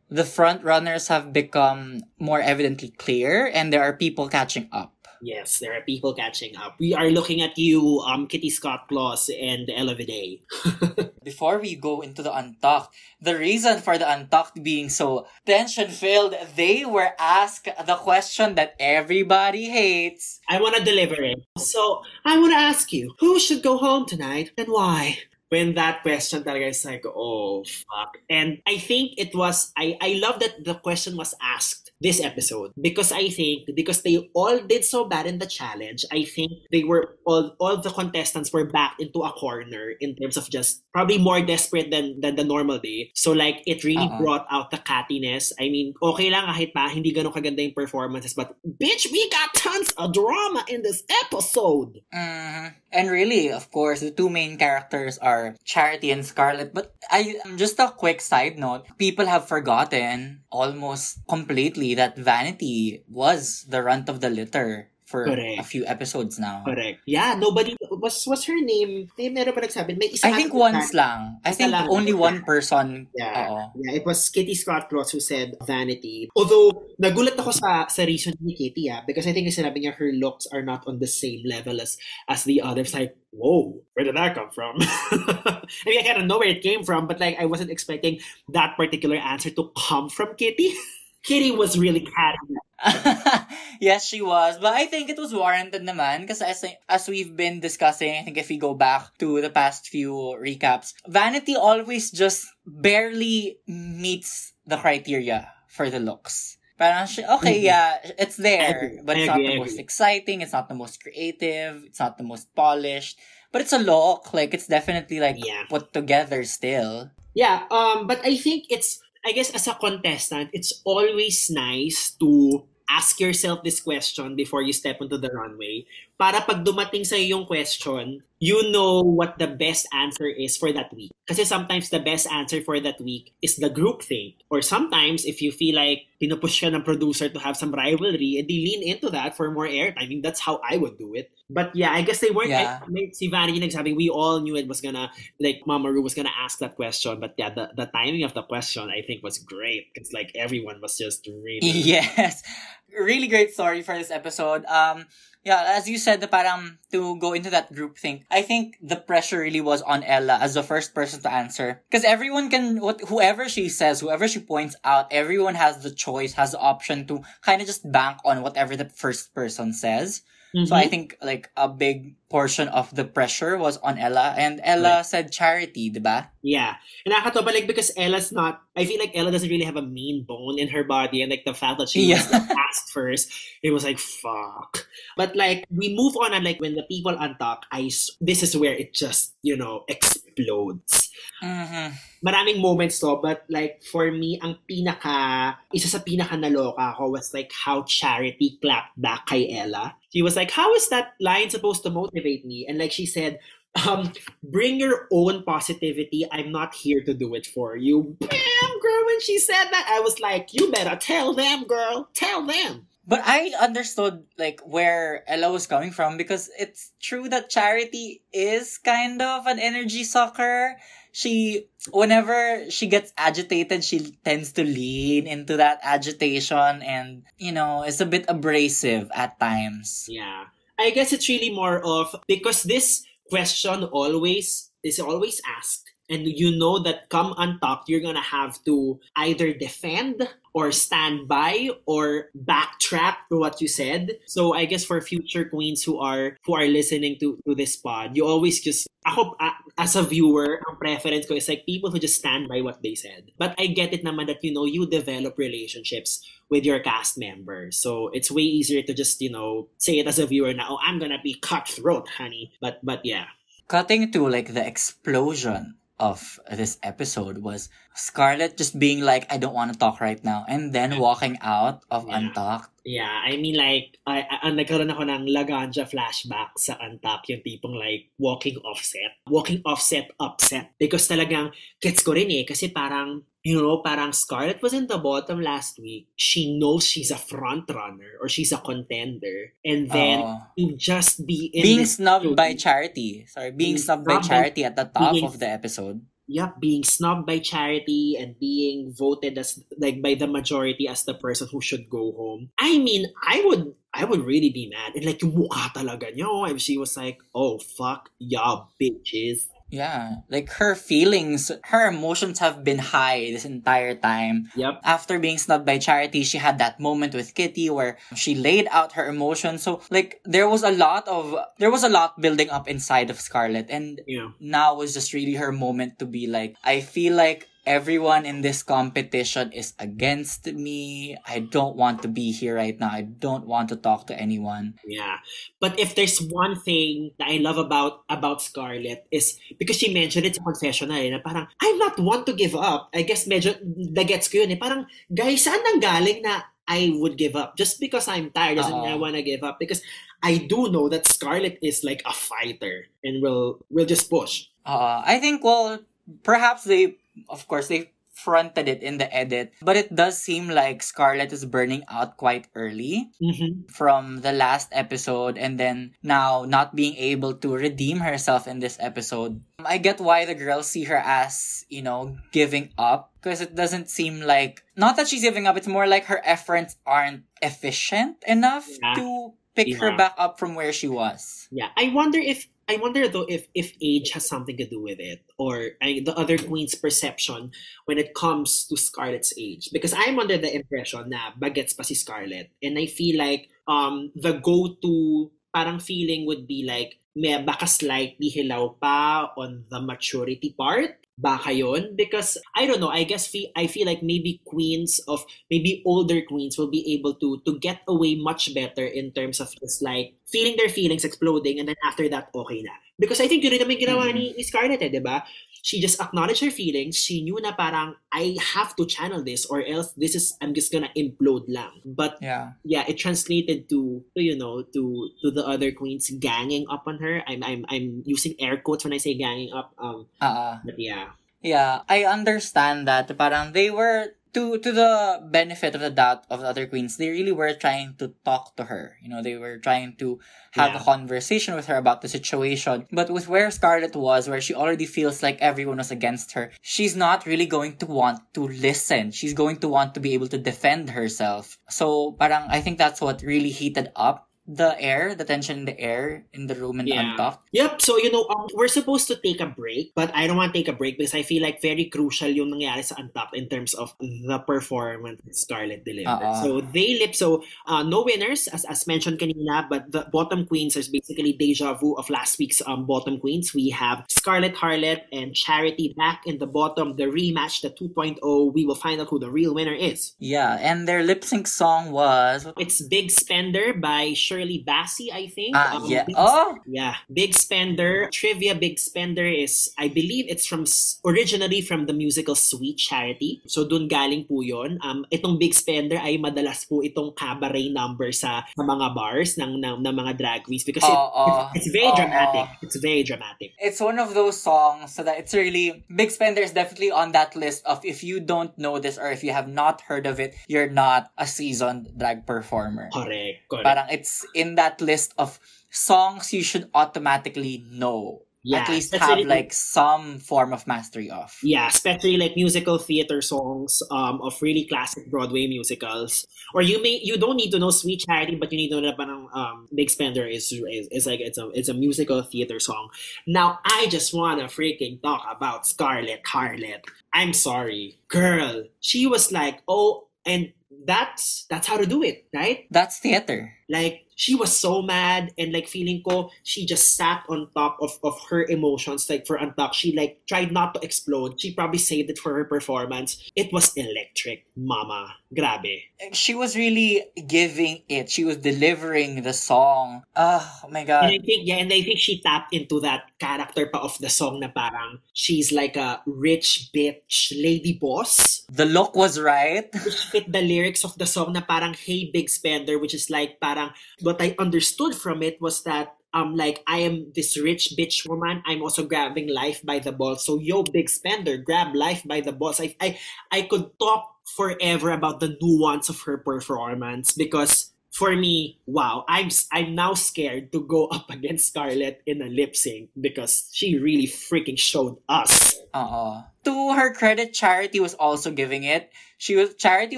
[0.09, 4.96] the front runners have become more evidently clear and there are people catching up.
[5.21, 6.75] Yes, there are people catching up.
[6.79, 10.41] We are looking at you, um, Kitty Scott Claus and Ella Vaday.
[11.23, 16.35] Before we go into the Untucked, the reason for the Untucked being so tension filled,
[16.55, 20.39] they were asked the question that everybody hates.
[20.49, 21.39] I want to deliver it.
[21.57, 25.17] So, I want to ask you, who should go home tonight and why?
[25.49, 28.17] When that question talaga is like, oh, fuck.
[28.29, 32.71] And I think it was, I, I love that the question was asked this episode
[32.79, 36.83] because I think because they all did so bad in the challenge, I think they
[36.83, 41.17] were all all the contestants were backed into a corner in terms of just probably
[41.17, 43.11] more desperate than than the normal day.
[43.15, 44.21] So like it really Uh-uh.
[44.21, 45.51] brought out the cattiness.
[45.59, 49.53] I mean, okay lang kahit pa hindi ganun kaganda yung performances, but bitch, we got
[49.57, 52.01] tons of drama in this episode.
[52.13, 52.73] Mhm.
[52.91, 56.73] And really, of course, the two main characters are Charity and Scarlett.
[56.73, 63.65] But I just a quick side note: people have forgotten almost completely that Vanity was
[63.69, 65.59] the runt of the litter for Correct.
[65.59, 66.67] a few episodes now.
[66.67, 66.99] Correct.
[67.07, 69.07] Yeah, nobody was was her name.
[69.15, 69.95] May meron pa nagsabi.
[69.95, 71.39] May isa I think once lang.
[71.47, 71.87] I think lang.
[71.87, 73.07] only one person.
[73.15, 73.47] Yeah.
[73.47, 73.71] Oo.
[73.79, 76.27] Yeah, it was Kitty Scott Claus who said vanity.
[76.35, 80.11] Although, nagulat ako sa sa reason ni Kitty, ah, because I think sinabi niya her
[80.11, 81.95] looks are not on the same level as
[82.27, 82.91] as the others.
[82.91, 84.75] Like, whoa, where did that come from?
[84.83, 88.19] I mean, I kind of know where it came from, but like, I wasn't expecting
[88.51, 90.75] that particular answer to come from Kitty.
[91.27, 92.55] Kitty was really carrying
[93.81, 94.57] yes, she was.
[94.61, 98.37] But I think it was warranted naman because as, as we've been discussing, I think
[98.37, 104.77] if we go back to the past few recaps, Vanity always just barely meets the
[104.77, 106.57] criteria for the looks.
[106.77, 107.63] Parang she, okay, Mhm.
[107.73, 111.97] yeah, it's there, but it's not the most exciting, it's not the most creative, it's
[111.97, 113.17] not the most polished,
[113.51, 115.65] but it's a look, like it's definitely like Yeah.
[115.65, 117.09] put together still.
[117.33, 122.63] Yeah, um, but I think it's, I guess as a contestant, it's always nice to
[122.89, 125.83] ask yourself this question before you step onto the runway.
[126.17, 130.89] Para pag dumating sa yung question, you know what the best answer is for that
[130.93, 131.13] week.
[131.29, 134.33] Kasi sometimes the best answer for that week is the group thing.
[134.49, 138.65] Or sometimes, if you feel like pinupush ka ng producer to have some rivalry, edi
[138.65, 140.01] lean into that for more airtime.
[140.01, 141.29] I mean, that's how I would do it.
[141.53, 142.81] But yeah, I guess they weren't, Yeah.
[142.81, 146.17] I, may- si Vanity nagsabi, we all knew it was gonna like Mama Ru was
[146.17, 149.37] gonna ask that question, but yeah, the, the timing of the question I think was
[149.37, 149.93] great.
[149.93, 151.61] It's like everyone was just really
[151.93, 152.41] Yes.
[152.89, 154.65] Really great story for this episode.
[154.65, 155.05] Um
[155.47, 158.99] yeah, as you said, the parang to go into that group thing, I think the
[158.99, 161.87] pressure really was on Ella as the first person to answer.
[161.87, 166.35] Because everyone can, what, whoever she says, whoever she points out, everyone has the choice,
[166.35, 170.27] has the option to kind of just bank on whatever the first person says.
[170.65, 170.89] So I Mhm.
[170.89, 175.91] think like a big portion of the pressure was on Ella, and Ella said charity,
[175.91, 176.31] diba?
[176.41, 176.79] yeah.
[177.05, 180.21] And nakakatawa like because Ella's not I feel like Ella doesn't really have a mean
[180.23, 182.37] bone in her body and like the fact that she was Yeah.
[182.37, 183.33] like, asked first,
[183.65, 184.85] it was like fuck.
[185.17, 187.89] But like we move on and like when the people Untucked, I
[188.21, 191.09] this is where it just, you know, explodes.
[191.43, 191.93] Mm-hmm.
[192.25, 197.33] maraming moments to, but like for me, ang pinaka, isa sa pinaka naloka ko was
[197.33, 199.95] like how Charity clapped back kay Ella.
[200.09, 202.65] She was like, how is that line supposed to motivate me?
[202.67, 203.39] And like she said,
[203.87, 204.11] um,
[204.43, 206.25] bring your own positivity.
[206.31, 208.17] I'm not here to do it for you.
[208.19, 212.09] Bam, girl, when she said that, I was like, you better tell them, girl.
[212.13, 212.87] Tell them.
[213.07, 218.77] But I understood like where Ella was coming from because it's true that Charity is
[218.79, 220.75] kind of an energy sucker.
[221.13, 227.83] She whenever she gets agitated, she tends to lean into that agitation and you know,
[227.83, 230.05] is a bit abrasive at times.
[230.11, 230.51] Yeah.
[230.77, 236.55] I guess it's really more of because this question always is always asked and you
[236.55, 243.17] know that come Untucked you're gonna have to either defend or stand by or backtrack
[243.29, 247.17] to what you said so i guess for future queens who are who are listening
[247.19, 251.47] to to this pod you always just ako a- as a viewer ang preference is
[251.47, 254.41] like people who just stand by what they said but i get it naman that
[254.41, 257.77] you know you develop relationships with your cast members.
[257.77, 260.79] So it's way easier to just, you know, say it as a viewer now, oh,
[260.81, 262.53] I'm gonna be cutthroat, honey.
[262.61, 263.25] But but yeah.
[263.67, 269.53] Cutting to like the explosion of this episode was Scarlett just being like, I don't
[269.53, 272.17] want to talk right now, and then walking out of Yeah.
[272.17, 272.69] Untalked.
[272.87, 277.75] Yeah, I mean like, I, I, nagkaroon ako ng Laganja flashback sa Antap, yung tipong
[277.75, 279.19] like, walking offset.
[279.27, 280.71] Walking offset upset.
[280.79, 281.51] Because talagang,
[281.83, 285.79] gets ko rin eh, kasi parang, you know, parang Scarlett was in the bottom last
[285.79, 286.11] week.
[286.19, 289.55] She knows she's a front runner or she's a contender.
[289.63, 290.35] And then, Oo.
[290.59, 293.23] to just be in being snubbed by Charity.
[293.31, 296.03] Sorry, being Being snubbed by Charity at the top being- of the episode.
[296.27, 301.15] Yep, being snubbed by charity and being voted as like by the majority as the
[301.15, 302.51] person who should go home.
[302.59, 304.99] I mean, I would I would really be mad.
[304.99, 309.47] And like yung mukha talaga niya, oh, and she was like, "Oh fuck, y'all bitches."
[309.69, 314.49] Yeah, like her feelings, her emotions have been high this entire time.
[314.55, 314.79] Yep.
[314.83, 318.93] After being snubbed by Charity, she had that moment with Kitty where she laid out
[318.93, 319.63] her emotions.
[319.63, 323.19] So like there was a lot of there was a lot building up inside of
[323.19, 324.29] Scarlett and Yeah.
[324.39, 328.63] now was just really her moment to be like, I feel like everyone in this
[328.63, 331.19] competition is against me.
[331.27, 332.87] I don't want to be here right now.
[332.87, 334.79] I don't want to talk to anyone.
[334.87, 335.19] Yeah.
[335.59, 340.25] But if there's one thing that I love about about Scarlett is because she mentioned
[340.25, 342.89] it's confessional eh, na parang I'm not one to give up.
[342.95, 343.59] I guess medyo
[343.91, 344.59] nagets ko yun eh.
[344.59, 347.55] Parang guys, saan nang galing na I would give up?
[347.55, 349.83] Just because I'm tired doesn't mean I want to give up because
[350.23, 354.51] I do know that Scarlett is like a fighter and will will just push.
[354.67, 355.79] Uh, I think, well,
[356.23, 356.97] perhaps they,
[357.29, 361.45] of course, they fronted it in the edit, but it does seem like Scarlett is
[361.45, 363.69] burning out quite early Mhm.
[363.69, 368.73] from the last episode and then now not being able to redeem herself in this
[368.81, 369.45] episode.
[369.61, 373.85] I get why the girls see her as, you know, giving up because it doesn't
[373.93, 378.65] seem like, not that she's giving up, it's more like her efforts aren't efficient enough
[378.81, 378.95] Yeah.
[378.97, 381.47] to pick her back up from where she was.
[381.51, 384.99] Yeah, I wonder if I wonder though if if age has something to do with
[384.99, 387.55] it, or I, the other queen's perception
[387.87, 389.71] when it comes to Scarlett's age.
[389.71, 394.11] Because I'm under the impression na bagets pa si Scarlett, and I feel like um
[394.19, 400.51] the go-to parang feeling would be like may baka slightly hilaw pa on the maturity
[400.51, 401.06] part.
[401.17, 401.97] Baka yun?
[401.97, 406.21] Because, I don't know, I guess fe- I feel like maybe queens of, maybe older
[406.21, 410.13] queens will be able to to get away much better in terms of just like
[410.29, 412.77] feeling their feelings exploding and then after that, okay na.
[413.01, 415.25] Because I think yun rin naman ginawa ni, ni Scarlett eh, di ba?
[415.63, 416.95] She just acknowledged her feelings.
[416.97, 420.71] She knew na parang, I have to channel this or else this is, I'm just
[420.71, 421.81] gonna implode lang.
[421.85, 422.57] But Yeah.
[422.63, 424.81] yeah, it translated to, to you know to
[425.21, 427.21] to the other queens ganging up on her.
[427.27, 429.73] I'm I'm I'm using air quotes when I say ganging up.
[429.77, 430.59] Um, Uh-uh.
[430.65, 433.07] but yeah, Yeah, I understand that.
[433.13, 436.97] Parang they were to to the benefit of the doubt of the other queens.
[436.97, 439.01] They really were trying to talk to her.
[439.01, 440.21] You know, they were trying to
[440.53, 442.85] have a conversation with her about the situation.
[442.91, 446.95] But with where Scarlett was, where she already feels like everyone was against her, she's
[446.95, 449.09] not really going to want to listen.
[449.09, 451.57] She's going to want to be able to defend herself.
[451.69, 455.77] So, parang I think that's what really heated up the air, the tension in the
[455.79, 457.11] air in the room in Yeah.
[457.11, 457.43] Untucked.
[457.51, 457.81] Yep.
[457.81, 460.57] So you know, um, we're supposed to take a break, but I don't want to
[460.57, 463.75] take a break because I feel like very crucial yung nangyari sa Untucked in terms
[463.75, 466.23] of the performance Scarlett delivered.
[466.23, 466.41] Uh-uh.
[466.41, 467.13] So they lip.
[467.13, 471.75] So uh, no winners as as mentioned kanina, but the bottom queens is basically deja
[471.75, 473.51] vu of last week's um bottom queens.
[473.53, 476.95] We have Scarlett Harlett and Charity back in the bottom.
[476.95, 478.19] The rematch, the 2.0.
[478.53, 480.15] We will find out who the real winner is.
[480.19, 485.57] Yeah, and their lip sync song was It's Big Spender by Shirley Bassey, I think.
[485.57, 486.05] Ah, Um, yeah.
[486.05, 488.05] Big Oh, Yeah, Big Spender.
[488.13, 490.65] Trivia Big Spender is, I believe it's from,
[491.05, 493.41] originally from the musical Sweet Charity.
[493.47, 494.77] So dun galing po yun.
[494.85, 499.57] Um, itong Big Spender ay madalas po itong cabaret number sa, sa mga bars ng,
[499.57, 501.49] ng, ng mga drag queens because it, Oo.
[501.55, 501.97] it's, it's very Oo.
[501.97, 502.47] dramatic.
[502.61, 503.49] It's very dramatic.
[503.57, 507.33] it's one of those songs so that it's really Big Spender is definitely on that
[507.35, 510.35] list of if you don't know this or if you have not heard of it,
[510.47, 512.89] you're not a seasoned drag performer.
[512.93, 513.47] Correct.
[513.49, 513.63] Correct.
[513.65, 518.23] Parang it's in that list of songs you should automatically know.
[518.43, 521.35] Yeah, At least have like some form of mastery of.
[521.43, 526.25] Yeah, especially like musical theater songs um, of really classic Broadway musicals.
[526.53, 528.95] Or you may you don't need to know Sweet Charity, but you need to know
[528.95, 528.99] that
[529.33, 532.87] um, Big Spender is, is is like it's a it's a musical theater song.
[533.25, 536.85] Now I just wanna freaking talk about Scarlett Harlett.
[537.13, 538.63] I'm sorry, girl.
[538.79, 540.53] She was like, oh, and
[540.85, 542.67] that's that's how to do it, right?
[542.71, 543.56] That's theater.
[543.69, 547.93] Like she was so mad and like feeling ko she just sat on top of
[548.01, 552.09] of her emotions like for Untucked she like tried not to explode she probably saved
[552.09, 558.09] it for her performance it was electric mama grabe She was really giving it.
[558.09, 560.05] She was delivering the song.
[560.15, 561.09] Ah, oh my god.
[561.09, 561.13] and.
[561.13, 564.39] I think yeah and I think she tapped into that character pa of the song
[564.41, 569.67] na parang she's like a rich bitch lady boss The look was right.
[569.83, 573.41] which fit the lyrics of the song na parang Hey Big Spender which is like
[573.41, 573.56] parang
[574.01, 578.41] what I understood from it was that um like I am this rich bitch woman
[578.45, 582.31] I'm also grabbing life by the balls so yo big spender grab life by the
[582.31, 582.97] balls I I,
[583.31, 589.29] I could talk forever about the nuance of her performance because for me wow I'm
[589.51, 594.07] I'm now scared to go up against Scarlett in a lip sync because she really
[594.07, 596.23] freaking showed us Uh-uh.
[596.45, 598.89] To her credit, Charity was also giving it.
[599.17, 599.97] She was Charity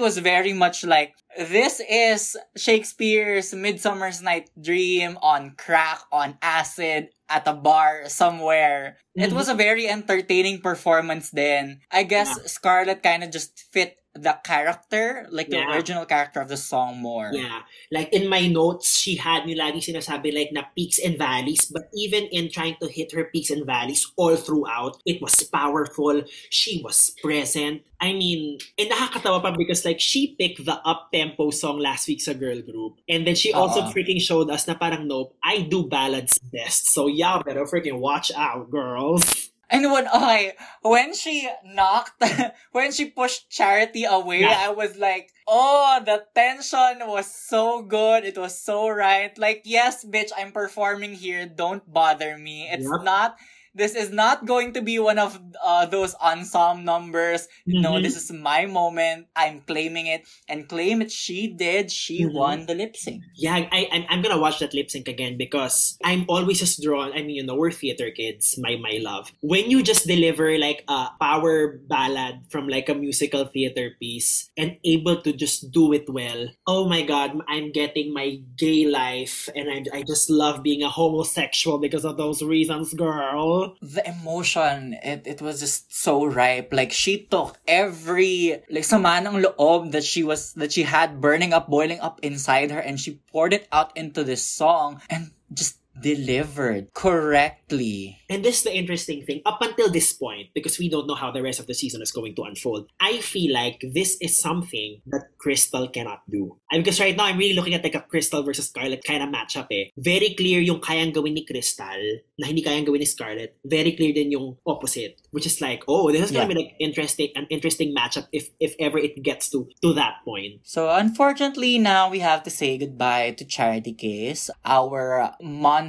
[0.00, 7.46] was very much like this is Shakespeare's Midsummer's Night Dream on crack, on acid, at
[7.46, 8.98] a bar somewhere.
[9.14, 9.34] It Mhm.
[9.34, 11.80] was a very entertaining performance then.
[11.90, 12.46] I guess Yeah.
[12.46, 15.70] Scarlett kind of just fit the character, like the Yeah.
[15.70, 17.30] original character of the song more.
[17.32, 17.62] Yeah.
[17.94, 21.70] Like in my notes, she had yung lagi sinasabi like na peaks and valleys.
[21.70, 26.26] But even in trying to hit her peaks and valleys all throughout, it was powerful.
[26.50, 27.86] She was present.
[28.02, 32.32] I mean, and nakakatawa pa because like she picked the up-tempo song last week sa
[32.34, 32.98] girl group.
[33.06, 33.92] And then she also Uh-uh.
[33.94, 36.90] freaking showed us na parang nope, I do ballads best.
[36.90, 39.49] So y'all better freaking watch out, girls.
[39.70, 40.52] And when okay,
[40.82, 42.22] when she knocked,
[42.72, 44.66] when she pushed Charity away, Yeah.
[44.66, 48.24] I was like, oh, the tension was so good.
[48.24, 49.30] It was so right.
[49.38, 51.46] Like, yes, bitch, I'm performing here.
[51.46, 52.66] Don't bother me.
[52.68, 53.02] It's Yep.
[53.04, 53.36] not.
[53.74, 57.46] This is not going to be one of uh, those ensemble numbers.
[57.66, 58.02] No, Mhm.
[58.02, 59.26] this is my moment.
[59.36, 61.10] I'm claiming it and claim it.
[61.12, 61.90] She did.
[61.90, 62.32] She Mhm.
[62.34, 63.22] won the lip sync.
[63.36, 67.12] Yeah, I, I'm, I'm gonna watch that lip sync again because I'm always just drawn.
[67.12, 69.30] I mean, you know, we're theater kids, my my love.
[69.40, 74.76] When you just deliver like a power ballad from like a musical theater piece and
[74.84, 79.70] able to just do it well, oh my god, I'm getting my gay life, and
[79.70, 83.59] I I just love being a homosexual because of those reasons, girl.
[83.80, 86.72] The emotion, it, it was just so ripe.
[86.72, 91.52] Like she took every like sama ng loob that she was that she had burning
[91.52, 95.79] up, boiling up inside her, and she poured it out into this song and just
[96.00, 98.18] delivered correctly.
[98.28, 99.42] And this is the interesting thing.
[99.44, 102.12] Up until this point, because we don't know how the rest of the season is
[102.12, 106.56] going to unfold, I feel like this is something that Krystal cannot do.
[106.70, 109.30] And because right now, I'm really looking at like a Krystal versus Scarlett kind of
[109.30, 109.90] matchup eh.
[109.96, 113.56] Very clear yung kayang gawin ni Krystal na hindi kayang gawin ni Scarlett.
[113.64, 115.20] Very clear din yung opposite.
[115.30, 116.54] Which is like, oh, this is gonna Yeah.
[116.54, 120.62] be like interesting, an interesting matchup if if ever it gets to to that point.
[120.62, 125.34] So unfortunately now we have to say goodbye to Charity Case, our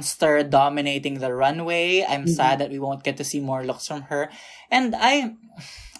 [0.02, 2.02] monster dominating the runway.
[2.02, 2.34] I'm Mhm.
[2.34, 4.30] sad that we won't get to see more looks from her.
[4.68, 5.38] And I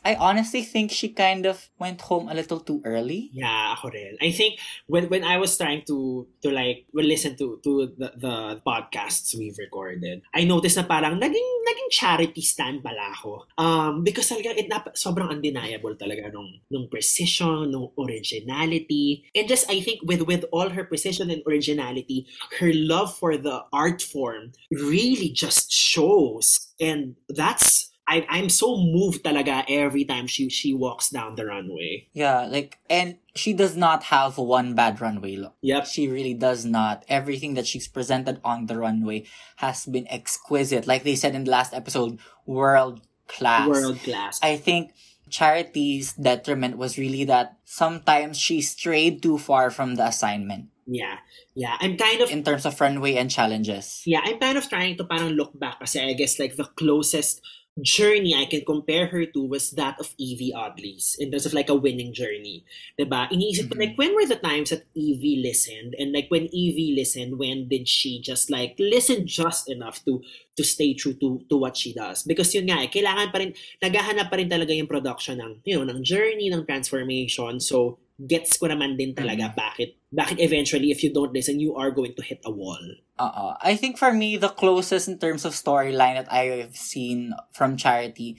[0.05, 3.31] I honestly think she kind of went home a little too early.
[3.33, 4.19] Yeah, ako rin.
[4.19, 4.59] I think
[4.91, 8.35] when when I was trying to to like well, listen to to the, the
[8.67, 13.47] podcasts we've recorded, I noticed na parang naging naging charity stand pala ako.
[13.55, 19.23] Um because talaga it nap- sobrang undeniable talaga nung nung precision, nung originality.
[19.39, 22.27] And just I think with with all her precision and originality,
[22.59, 26.75] her love for the art form really just shows.
[26.83, 32.09] And that's I, I'm so moved talaga every time she she walks down the runway.
[32.13, 35.55] Yeah, like, and she does not have one bad runway look.
[35.63, 35.87] Yep.
[35.87, 37.05] She really does not.
[37.09, 39.25] Everything that she's presented on the runway
[39.57, 40.87] has been exquisite.
[40.87, 43.69] Like they said in the last episode, world class.
[43.69, 44.41] World class.
[44.43, 44.93] I think
[45.31, 51.19] Charity's detriment was really that sometimes she strayed too far from the assignment Yeah.
[51.55, 51.77] Yeah.
[51.81, 54.03] I'm kind of in terms of runway and challenges.
[54.05, 57.41] yeah, I'm kind of trying to parang look back kasi I guess like the closest
[57.81, 61.73] journey I can compare her to was that of Evie Oddly's in terms of like
[61.73, 62.69] a winning journey.
[63.01, 63.33] Diba?
[63.33, 63.81] Iniisip ko Mhm.
[63.81, 67.89] like when were the times that Evie listened and like when Evie listened, when did
[67.89, 70.21] she just like listen just enough to
[70.53, 72.29] to stay true to to what she does?
[72.29, 75.81] Because yun nga eh, kailangan pa rin, naghahanap pa rin talaga yung production ng, you
[75.81, 77.57] know, ng journey, ng transformation.
[77.57, 81.91] So, gets ko naman din talaga bakit bakit eventually if you don't listen you are
[81.91, 82.81] going to hit a wall.
[83.19, 83.57] Uh-uh.
[83.63, 88.37] I think for me, the closest in terms of storyline that I've seen from Charity,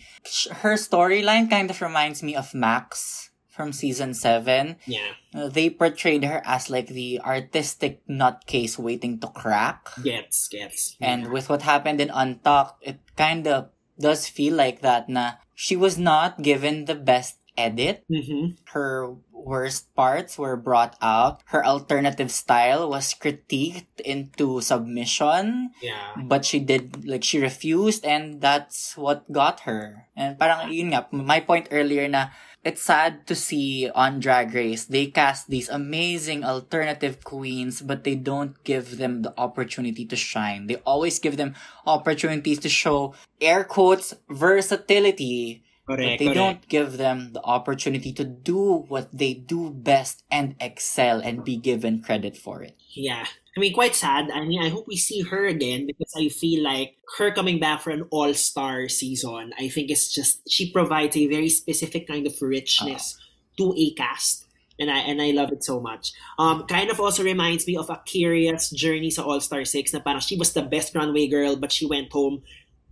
[0.61, 4.77] her storyline kind of reminds me of Max from season 7.
[4.85, 5.13] Yeah.
[5.33, 9.89] Uh, they portrayed her as like the artistic nutcase waiting to crack.
[10.01, 10.97] Gets, gets.
[10.99, 13.69] And with what happened in Untucked, it kind of
[13.99, 18.03] does feel like that na she was not given the best edit.
[18.09, 21.43] hmm Her worst parts were brought out.
[21.51, 25.71] Her alternative style was critiqued into submission.
[25.81, 26.15] Yeah.
[26.15, 30.07] But she did, like, she refused and that's what got her.
[30.15, 32.31] And parang, yun nga, my point earlier na
[32.63, 38.15] it's sad to see on Drag Race, they cast these amazing alternative queens, but they
[38.15, 40.67] don't give them the opportunity to shine.
[40.67, 46.35] They always give them opportunities to show, air quotes, versatility, but they correct.
[46.35, 51.57] don't give them the opportunity to do what they do best and excel and be
[51.57, 52.75] given credit for it.
[52.93, 53.25] Yeah.
[53.55, 54.31] I mean, quite sad.
[54.31, 57.81] I mean, I hope we see her again because I feel like her coming back
[57.81, 62.41] for an all-star season, I think it's just, she provides a very specific kind of
[62.41, 63.19] richness
[63.57, 64.45] to a cast.
[64.79, 66.13] And I and I love it so much.
[66.39, 70.19] Um, kind of also reminds me of A'keria's journey sa All Star 6 na parang
[70.19, 72.41] she was the best runway girl but she went home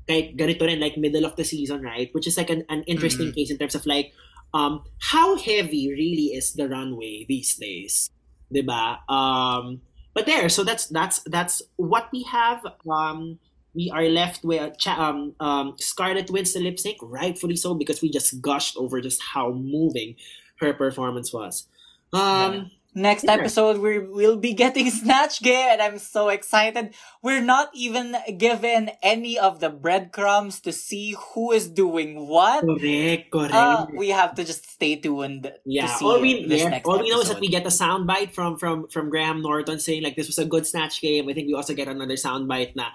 [0.08, 2.10] kahit ganito rin, like middle of the season, right?
[2.14, 4.14] Which is like an, an interesting case in terms of like
[4.54, 8.10] um, how heavy really is the runway these days?
[8.52, 9.00] ba?
[9.08, 9.82] Um,
[10.14, 12.60] but there, so that's that's that's what we have.
[12.90, 13.40] Um,
[13.74, 18.12] we are left with um, um, Scarlett wins the lip sync, rightfully so, because we
[18.12, 20.16] just gushed over just how moving
[20.60, 21.68] her performance was.
[22.14, 26.94] Um, Next episode, we will be getting Snatch Game, and I'm so excited.
[27.24, 32.66] We're not even given any of the breadcrumbs to see who is doing what.
[32.68, 33.54] correct, correct.
[33.54, 36.86] Uh, we have to just stay tuned yeah, to see all we this yeah, next
[36.86, 40.04] all we know is that we get a soundbite from from from Graham Norton saying
[40.04, 41.30] like this was a good snatch game.
[41.30, 42.92] I think we also get another soundbite na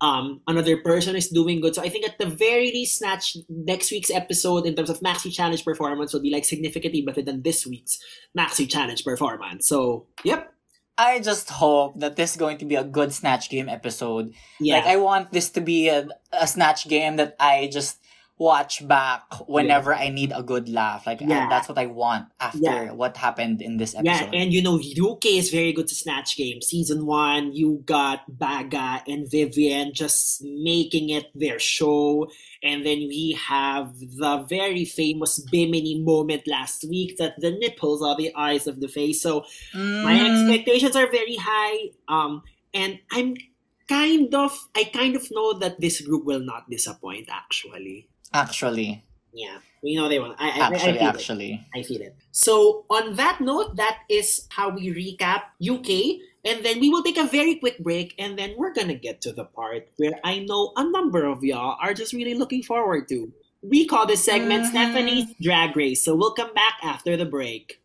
[0.00, 1.74] um another person is doing good.
[1.74, 5.32] So I think at the very least, snatch next week's episode in terms of Maxi
[5.32, 7.98] Challenge performance will be like significantly better than this week's
[8.36, 9.68] Maxi Challenge performance.
[9.68, 10.52] So yep,
[10.98, 14.34] I just hope that this is going to be a good Snatch Game episode.
[14.60, 17.98] yeah, Like, I want this to be a, a Snatch Game that I just
[18.38, 21.06] watch back whenever I need a good laugh.
[21.06, 21.42] Like, Yeah.
[21.42, 22.92] and that's what I want after Yeah.
[22.92, 24.32] what happened in this episode.
[24.32, 26.62] Yeah, and you know, UK is very good to Snatch Game.
[26.62, 32.28] Season one, you got Baga and Vivienne just making it their show.
[32.62, 38.16] And then we have the very famous Bimini moment last week that the nipples are
[38.16, 39.22] the eyes of the face.
[39.22, 41.90] So my Mm, expectations are very high.
[42.08, 42.42] Um,
[42.74, 43.34] and I'm
[43.88, 48.08] kind of, I kind of know that this group will not disappoint, actually.
[48.32, 50.36] Actually, Yeah, we know they won't.
[50.38, 51.60] I, I, I actually, feel it.
[51.74, 52.16] I feel it.
[52.32, 56.20] So, on that note, that is how we recap UK.
[56.44, 58.14] And then we will take a very quick break.
[58.18, 61.76] And then we're to get to the part where I know a number of y'all
[61.80, 63.32] are just really looking forward to.
[63.62, 64.70] We call this segment Mhm.
[64.70, 66.02] Stephanie's Drag Race.
[66.04, 67.80] So, we'll come back after the break.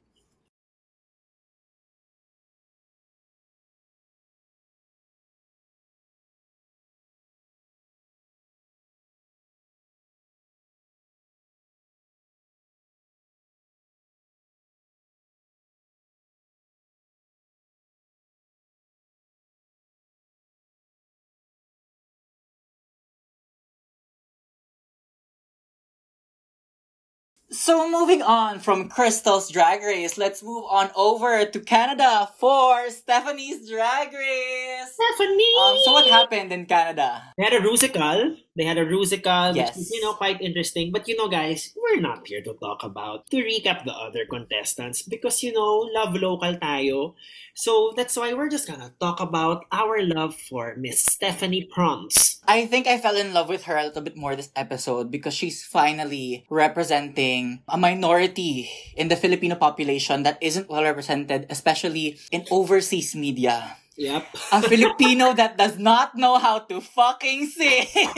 [27.63, 33.69] So moving on from Krystal's Drag Race, let's move on over to Canada for Stephanie's
[33.69, 34.91] Drag Race.
[34.91, 35.55] Stephanie!
[35.63, 37.23] Um, so what happened in Canada?
[37.37, 38.35] They had a rusical.
[38.57, 39.77] They had a rusical, Yes.
[39.77, 40.91] which is, you know, quite interesting.
[40.91, 45.01] But, you know, guys, we're not here to talk about, to recap the other contestants
[45.01, 47.15] because, you know, love local tayo.
[47.55, 52.41] So that's why we're just gonna talk about our love for Miss Stephanie Prince.
[52.53, 55.33] I think I fell in love with her a little bit more this episode because
[55.33, 62.45] she's finally representing a minority in the Filipino population that isn't well represented, especially in
[62.53, 63.81] overseas media.
[63.97, 64.53] Yep.
[64.53, 67.89] A Filipino that does not know how to fucking sing.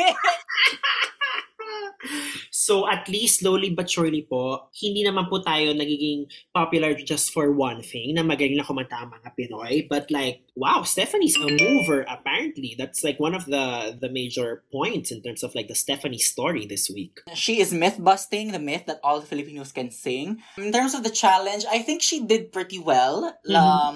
[2.52, 7.52] So at least slowly but surely po, hindi naman po tayo nagiging popular just for
[7.52, 9.88] one thing na magaling na kumanta ang mga Pinoy.
[9.90, 12.76] But like, wow, Stephanie's a mover apparently.
[12.78, 16.66] That's like one of the the major points in terms of like the Stephanie story
[16.66, 17.22] this week.
[17.36, 20.40] she is myth busting the myth that all Filipinos can sing.
[20.58, 23.36] In terms of the challenge, I think she did pretty well.
[23.46, 23.56] Mhm.
[23.56, 23.96] Um,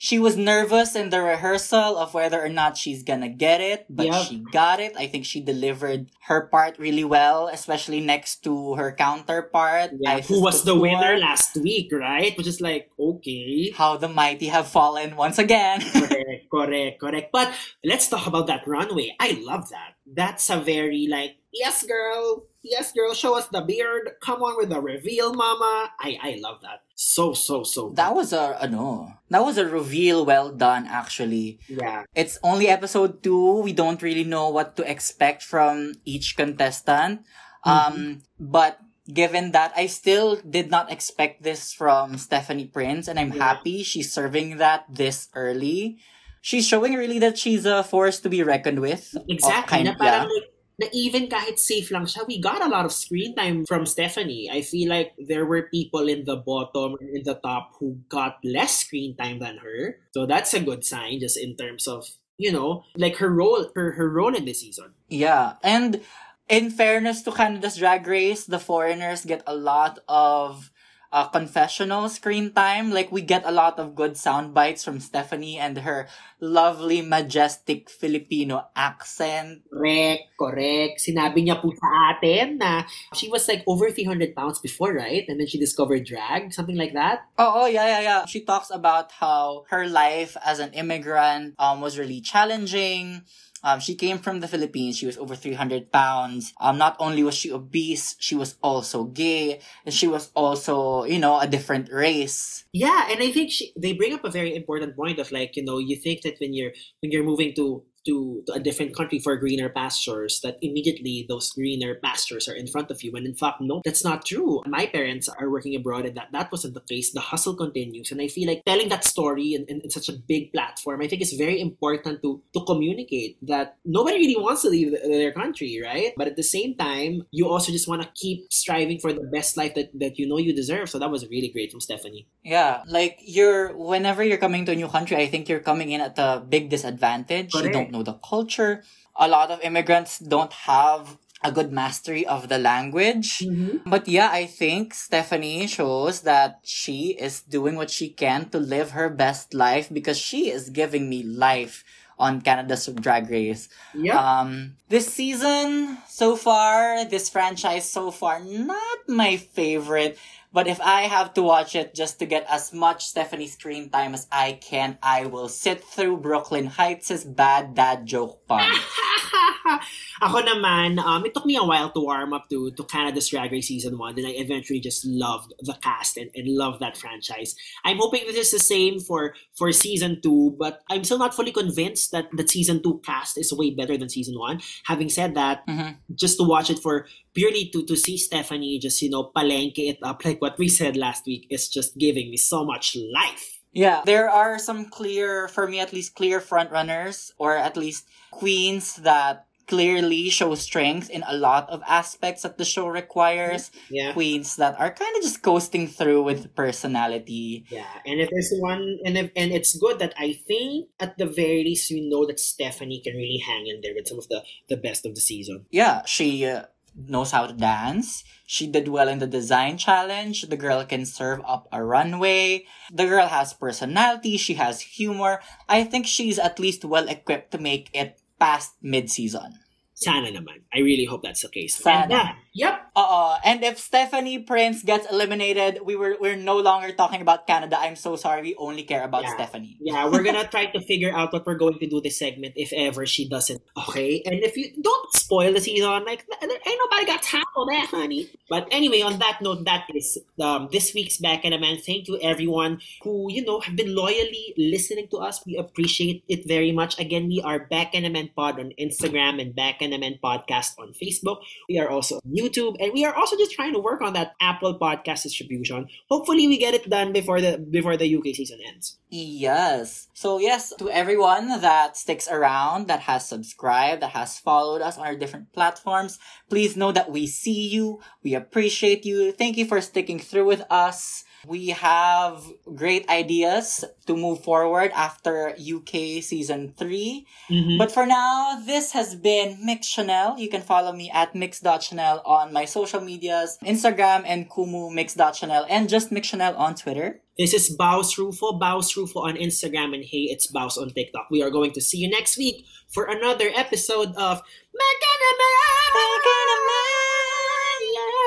[0.00, 4.08] she was nervous in the rehearsal of whether or not she's gonna get it, but
[4.08, 4.24] Yep.
[4.24, 4.96] she got it.
[4.96, 9.92] I think she delivered her part really well, especially next to her counterpart.
[10.00, 12.32] Yeah, who was the winner last week, right?
[12.38, 13.70] Which is like, okay.
[13.76, 15.80] How the mighty have fallen once again.
[15.92, 17.28] correct, correct, correct.
[17.32, 17.52] But
[17.84, 19.14] let's talk about that runway.
[19.20, 20.00] I love that.
[20.08, 24.10] That's a very like, yes, girl, yes, girl, show us the beard.
[24.22, 25.90] Come on with the reveal, mama.
[26.00, 26.82] I I love that.
[26.94, 27.90] So so so.
[27.96, 31.60] that was a ano, that was a reveal well done actually.
[31.68, 32.04] yeah.
[32.14, 33.62] It's only episode two.
[33.64, 37.24] We don't really know what to expect from each contestant.
[37.64, 38.80] Um, but
[39.12, 43.52] given that, I still did not expect this from Stephanie Prince, and I'm Yeah.
[43.52, 45.98] happy she's serving that this early.
[46.40, 49.12] She's showing really that she's a force to be reckoned with.
[49.28, 49.84] Exactly.
[49.84, 50.48] kind- parang like,
[50.80, 54.48] na even kahit safe lang siya, we got a lot of screen time from Stephanie.
[54.48, 58.40] I feel like there were people in the bottom and in the top who got
[58.40, 60.00] less screen time than her.
[60.16, 62.08] So that's a good sign just in terms of,
[62.40, 64.96] you know, like her role her, her role in the season.
[65.12, 65.60] Yeah.
[65.62, 66.00] And
[66.48, 70.72] in fairness to Canada's Drag Race, the foreigners get a lot of
[71.12, 72.90] uh, confessional screen time.
[72.90, 76.06] Like, we get a lot of good sound bites from Stephanie and her
[76.40, 79.62] lovely, majestic Filipino accent.
[79.70, 81.02] Correct, correct.
[81.02, 85.26] Sinabi niya po sa atin na she was like over 300 pounds before, right?
[85.28, 87.26] And then she discovered drag, something like that.
[87.38, 88.22] Oh, oh, yeah, yeah, yeah.
[88.26, 93.26] She talks about how her life as an immigrant um, was really challenging.
[93.62, 94.96] Um, she came from the Philippines.
[94.98, 96.52] She was over 300 pounds.
[96.60, 99.60] Um, not only was she obese, she was also gay.
[99.84, 102.64] And she was also, you know, a different race.
[102.72, 105.64] Yeah, and I think she, they bring up a very important point of like, you
[105.64, 109.18] know, you think that when you're when you're moving to to, to a different country
[109.18, 113.12] for greener pastures, that immediately those greener pastures are in front of you.
[113.12, 114.62] When in fact, no, that's not true.
[114.66, 117.12] My parents are working abroad and that, that wasn't the case.
[117.12, 118.10] The hustle continues.
[118.10, 121.08] And I feel like telling that story in, in, in such a big platform, I
[121.08, 125.32] think it's very important to, to communicate that nobody really wants to leave the- their
[125.32, 126.12] country, right?
[126.16, 129.56] But at the same time, you also just want to keep striving for the best
[129.56, 130.88] life that, that you know you deserve.
[130.90, 132.26] So that was really great from Stephanie.
[132.44, 136.00] Yeah, like you're whenever you're coming to a new country, I think you're coming in
[136.00, 137.52] at a big disadvantage.
[137.54, 137.89] You.
[137.90, 138.82] Know the culture.
[139.16, 143.42] A lot of immigrants don't have a good mastery of the language.
[143.86, 148.90] But yeah, I think Stephanie shows that she is doing what she can to live
[148.90, 151.84] her best life because she is giving me life
[152.18, 153.68] on Canada's Drag Race.
[153.94, 154.20] Yeah.
[154.20, 160.18] Um, this season so far, this franchise so far, not my favorite.
[160.52, 164.14] But if I have to watch it just to get as much Stephanie screen time
[164.14, 168.68] as I can, I will sit through Brooklyn Hytes' bad dad joke pun.
[170.20, 173.50] Ako naman, um, it took me a while to warm up to, to Canada's Drag
[173.50, 177.56] Race Season 1 and I eventually just loved the cast and, and loved that franchise.
[177.84, 181.52] I'm hoping this is the same for, for Season 2, but I'm still not fully
[181.52, 184.60] convinced that the Season 2 cast is way better than Season 1.
[184.86, 185.96] Having said that, Mhm.
[186.14, 189.98] just to watch it for purely to, to see Stephanie just, you know, palenque it
[190.02, 193.60] up like what we said last week is just giving me so much life.
[193.72, 198.96] Yeah, there are some clear, for me at least, clear frontrunners or at least queens
[199.06, 203.70] that clearly show strength in a lot of aspects that the show requires.
[203.88, 204.12] Yeah.
[204.12, 207.64] Queens that are kind of just coasting through with personality.
[207.70, 211.30] Yeah, and if there's one, and if, and it's good that I think at the
[211.30, 214.42] very least we know that Stephanie can really hang in there with some of the
[214.68, 215.70] the best of the season.
[215.70, 216.66] Yeah, she uh,
[216.96, 218.24] knows how to dance.
[218.50, 220.50] She did well in the design challenge.
[220.50, 222.66] The girl can serve up a runway.
[222.90, 224.34] The girl has personality.
[224.36, 225.38] She has humor.
[225.70, 229.59] I think she's at least well equipped to make it past mid-season.
[230.00, 230.64] Sana naman.
[230.72, 231.76] I really hope that's the case.
[231.76, 232.08] Sana.
[232.08, 232.90] And yeah, yep.
[232.96, 237.78] Uh, and if Stephanie Prince gets eliminated, we were we're no longer talking about Canada.
[237.78, 238.42] I'm so sorry.
[238.42, 239.34] We only care about Yeah.
[239.34, 239.76] Stephanie.
[239.80, 242.72] Yeah, we're gonna try to figure out what we're going to do this segment if
[242.72, 243.62] ever she doesn't.
[243.88, 247.86] Okay, and if you don't spoil the season, like ain't nobody got time for that,
[247.90, 248.28] honey.
[248.48, 251.82] But anyway, on that note, that is um, this week's Bekenemen.
[251.84, 255.40] Thank you everyone who you know have been loyally listening to us.
[255.46, 256.98] We appreciate it very much.
[256.98, 261.40] Again, we are Bekenemen Pod on Instagram and Bekenemen Podcast on Facebook.
[261.68, 264.34] We are also on YouTube, and we are also just trying to work on that
[264.40, 265.86] Apple Podcast distribution.
[266.08, 268.98] Hopefully, we get it done before the before the UK season ends.
[269.10, 270.08] Yes.
[270.14, 275.06] So yes, to everyone that sticks around, that has subscribed, that has followed us on
[275.06, 276.18] our different platforms,
[276.48, 279.32] please know that we see you, we appreciate you.
[279.32, 281.24] Thank you for sticking through with us.
[281.46, 287.26] We have great ideas to move forward after UK season 3.
[287.50, 287.78] Mhm.
[287.78, 290.38] But for now, this has been Mix Chanel.
[290.38, 295.88] You can follow me at mix.chanel on my social medias, Instagram and Kumu mix.chanel and
[295.88, 297.22] just Mix Chanel on Twitter.
[297.38, 301.28] This is Baus Rufo, Baus Rufo on Instagram, and hey, it's Baus on TikTok.
[301.30, 304.42] We are going to see you next week for another episode of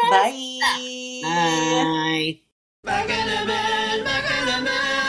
[0.10, 0.60] Bye!
[1.24, 2.53] Bye.
[2.86, 5.03] Back in a minute, back in a minute.